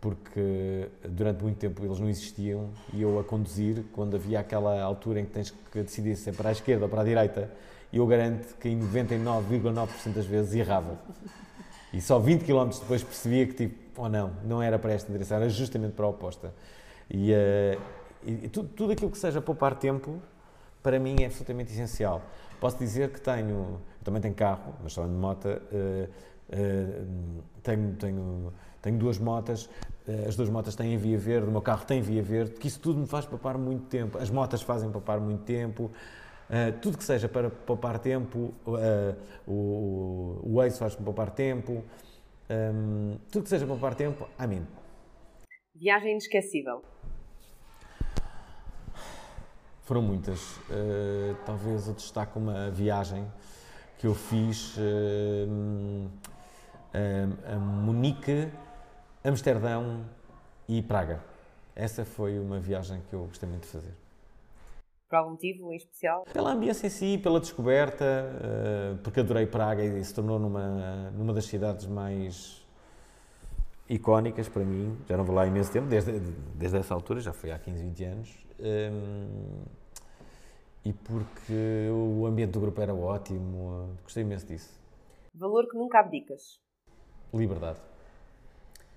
[0.00, 5.20] porque durante muito tempo eles não existiam e eu a conduzir, quando havia aquela altura
[5.20, 7.54] em que tens que decidir se é para a esquerda ou para a direita,
[7.92, 10.98] eu garanto que em 99,9% das vezes errava.
[11.96, 15.10] E só 20 km depois percebia que, tipo, ou oh não, não era para esta
[15.10, 16.52] direção, era justamente para a oposta.
[17.08, 17.80] E, uh,
[18.22, 20.20] e tudo, tudo, aquilo que seja poupar tempo,
[20.82, 22.20] para mim é absolutamente essencial.
[22.60, 28.52] Posso dizer que tenho, também tenho carro, mas só de moto, uh, uh, tenho, tenho,
[28.82, 29.70] tenho duas motas,
[30.28, 33.00] as duas motas têm via verde, o meu carro tem via verde, que isso tudo
[33.00, 34.18] me faz poupar muito tempo.
[34.18, 35.90] As motas fazem poupar muito tempo.
[36.48, 39.16] Uh, tudo que seja para poupar tempo, uh,
[39.46, 41.82] o, o Waze faz-me poupar tempo,
[42.48, 44.64] um, tudo que seja para poupar tempo, a mim.
[45.74, 46.84] Viagem inesquecível.
[49.82, 50.56] Foram muitas.
[50.56, 53.26] Uh, talvez eu destaque uma viagem
[53.98, 54.76] que eu fiz
[57.48, 58.48] a Munique,
[59.24, 60.04] Amsterdão
[60.68, 61.24] e Praga.
[61.74, 64.05] Essa foi uma viagem que eu gostei muito de fazer.
[65.08, 66.24] Por algum motivo em especial?
[66.32, 71.32] Pela ambiência em si, pela descoberta, uh, porque adorei Praga e se tornou numa, numa
[71.32, 72.66] das cidades mais
[73.88, 74.98] icónicas para mim.
[75.08, 76.18] Já não vou lá há imenso tempo, desde,
[76.54, 78.46] desde essa altura, já foi há 15, 20 anos.
[78.58, 79.64] Ehm,
[80.84, 84.76] e porque o ambiente do grupo era ótimo, gostei imenso disso.
[85.34, 86.60] Valor que nunca abdicas?
[87.32, 87.78] Liberdade.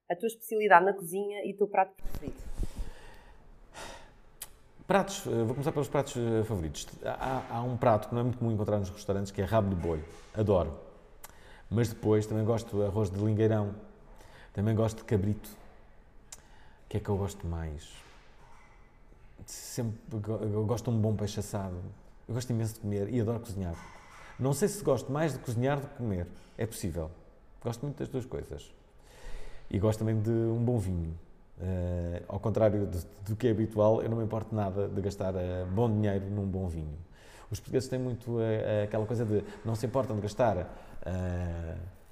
[0.09, 2.37] A tua especialidade na cozinha e o teu prato preferido?
[4.89, 6.87] Pratos, eh, vou começar pelos pratos eh, favoritos.
[7.05, 9.69] Há, há, um prato que não é muito comum encontrar nos restaurantes que é rabo
[9.69, 10.03] de boi.
[10.33, 10.73] Adoro.
[11.69, 13.75] Mas depois também gosto de arroz de lingueirão.
[14.51, 15.47] Também gosto de cabrito.
[15.47, 17.87] O que é que eu gosto mais?
[19.45, 19.99] Sempre,
[20.65, 21.77] gosto de um bom peixe assado.
[22.27, 23.75] Eu gosto imenso de comer e adoro cozinhar.
[24.39, 26.25] Não sei se gosto mais de cozinhar do que comer.
[26.57, 27.11] É possível.
[27.63, 28.73] Gosto muito das duas coisas.
[29.69, 31.15] E gosto também de um bom vinho.
[31.59, 32.97] Uh, ao contrário do,
[33.27, 36.45] do, que é habitual, eu não me importo nada de gastar uh, bom dinheiro num
[36.45, 36.97] bom vinho.
[37.51, 40.69] Os portugueses têm muito uh, aquela coisa de não se importam de gastar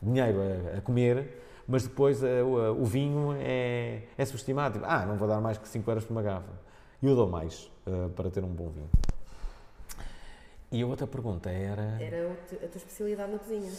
[0.01, 4.79] dinheiro a, a, comer, mas depois o, o, vinho é, é subestimado.
[4.79, 6.51] Tipo, ah, não vou dar mais que 5 euros por uma garrafa.
[7.01, 7.71] E eu dou mais
[8.15, 8.89] para ter um bom vinho.
[10.71, 12.01] E a outra pergunta era.
[12.01, 13.71] Era a tua especialidade na cozinha.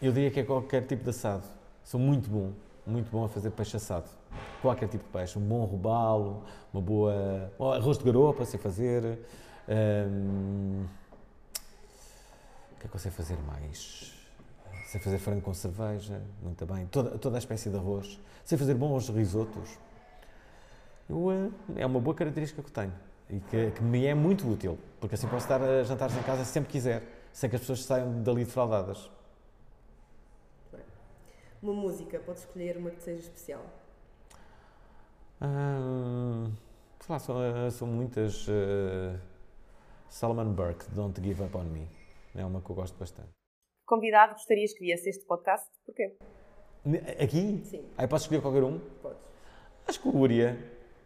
[0.00, 1.44] Eu diria que é qualquer tipo de assado.
[1.84, 2.52] Sou muito bom
[2.86, 4.08] muito bom a fazer peixe assado.
[4.60, 7.52] Qualquer tipo de peixe, um bom robalo, uma boa.
[7.76, 9.20] Arroz de garopa, sei fazer.
[9.68, 10.84] Um,
[12.72, 14.14] o que é que eu sei fazer mais?
[14.86, 16.86] Sei fazer frango com cerveja, muito bem.
[16.86, 18.20] Toda, toda a espécie de arroz.
[18.44, 19.78] Sei fazer bons risotos.
[21.08, 22.92] Eu, uh, é uma boa característica que eu tenho
[23.28, 26.44] e que, que, me é muito útil, porque assim posso estar a jantares em casa
[26.44, 27.02] sempre quiser,
[27.32, 29.10] sem que as pessoas saiam dali defraudadas.
[31.62, 33.62] Uma música, podes escolher uma que seja especial?
[35.40, 36.50] Uh,
[37.00, 38.46] sei lá, são, eh, são muitas.
[38.48, 39.18] Uh,
[40.08, 41.88] Salman Burke, Don't Give Up On Me.
[42.34, 43.28] É uma que eu gosto bastante.
[43.84, 45.66] Convidado gostarias que viesse este podcast?
[45.84, 46.16] Porquê?
[47.22, 47.60] Aqui?
[47.64, 47.84] Sim.
[47.96, 48.78] Aí posso escolher qualquer um?
[49.02, 49.20] Podes.
[49.86, 50.56] Acho que o Uria.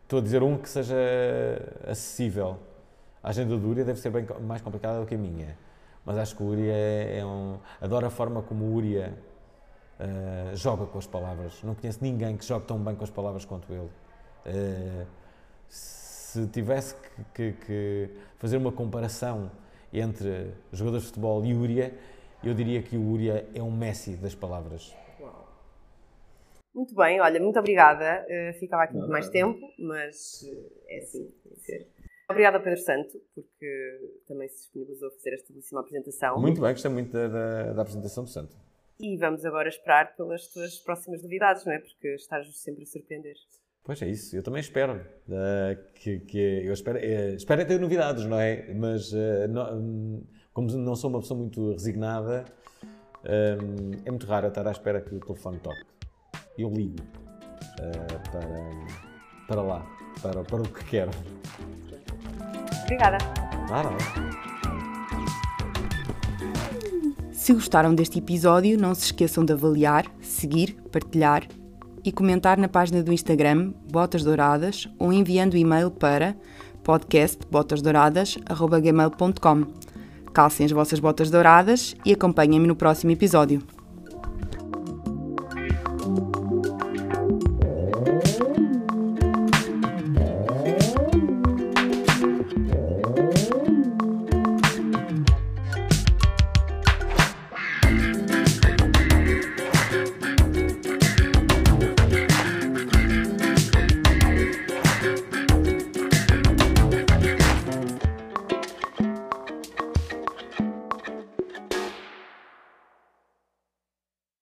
[0.02, 0.96] Estou a dizer um que seja
[1.86, 2.58] acessível.
[3.22, 5.56] A agenda do Uria deve ser bem mais complicada do que a minha.
[6.04, 7.58] mas acho que o Uria é, é um.
[7.80, 9.16] Adoro a forma como o Uria
[10.00, 11.62] uh, joga com as palavras.
[11.62, 13.90] Não conheço ninguém que jogue tão bem com as palavras quanto ele.
[14.47, 15.07] Uh,
[15.68, 19.51] se tivesse que, que, que, fazer uma comparação
[19.93, 21.93] entre jogadores de futebol e Uria,
[22.43, 24.95] eu diria que o Uria é um Messi das palavras.
[26.72, 28.24] Muito bem, olha, muito obrigada.
[28.28, 30.45] Uh, ficava aqui muito mais tempo, mas
[30.88, 31.88] é assim, tem que ser.
[32.30, 36.41] Obrigada, Pedro Santo, porque também se disponibilizou a fazer esta belíssima apresentação.
[36.41, 38.57] Muito bem, gostei muito da, da, da, apresentação do Santo.
[39.01, 41.80] E vamos agora esperar pelas tuas próximas novidades, não é?
[41.80, 43.34] Porque estás sempre a surpreender.
[43.82, 45.00] Pois é isso, eu também espero.
[45.28, 48.72] Uh, que, que, eu espero, uh, espero ter novidades, não é?
[48.74, 50.22] Mas uh, não,
[50.52, 52.44] como não sou uma pessoa muito resignada,
[53.24, 55.84] é muito raro estar à espera que o telefone toque.
[56.56, 56.96] Eu ligo
[58.30, 58.46] para,
[59.46, 59.86] para lá,
[60.22, 61.10] para, para o que quero.
[62.84, 63.18] Obrigada.
[63.68, 63.90] Nada.
[67.32, 71.46] Se gostaram deste episódio, não se esqueçam de avaliar, seguir, partilhar
[72.05, 76.36] e comentar na página do Instagram Botas Douradas ou enviando e-mail para
[76.82, 79.66] podcastbotasdouradas.gmail.com
[80.32, 83.79] Calcem as vossas botas douradas e acompanhem-me no próximo episódio.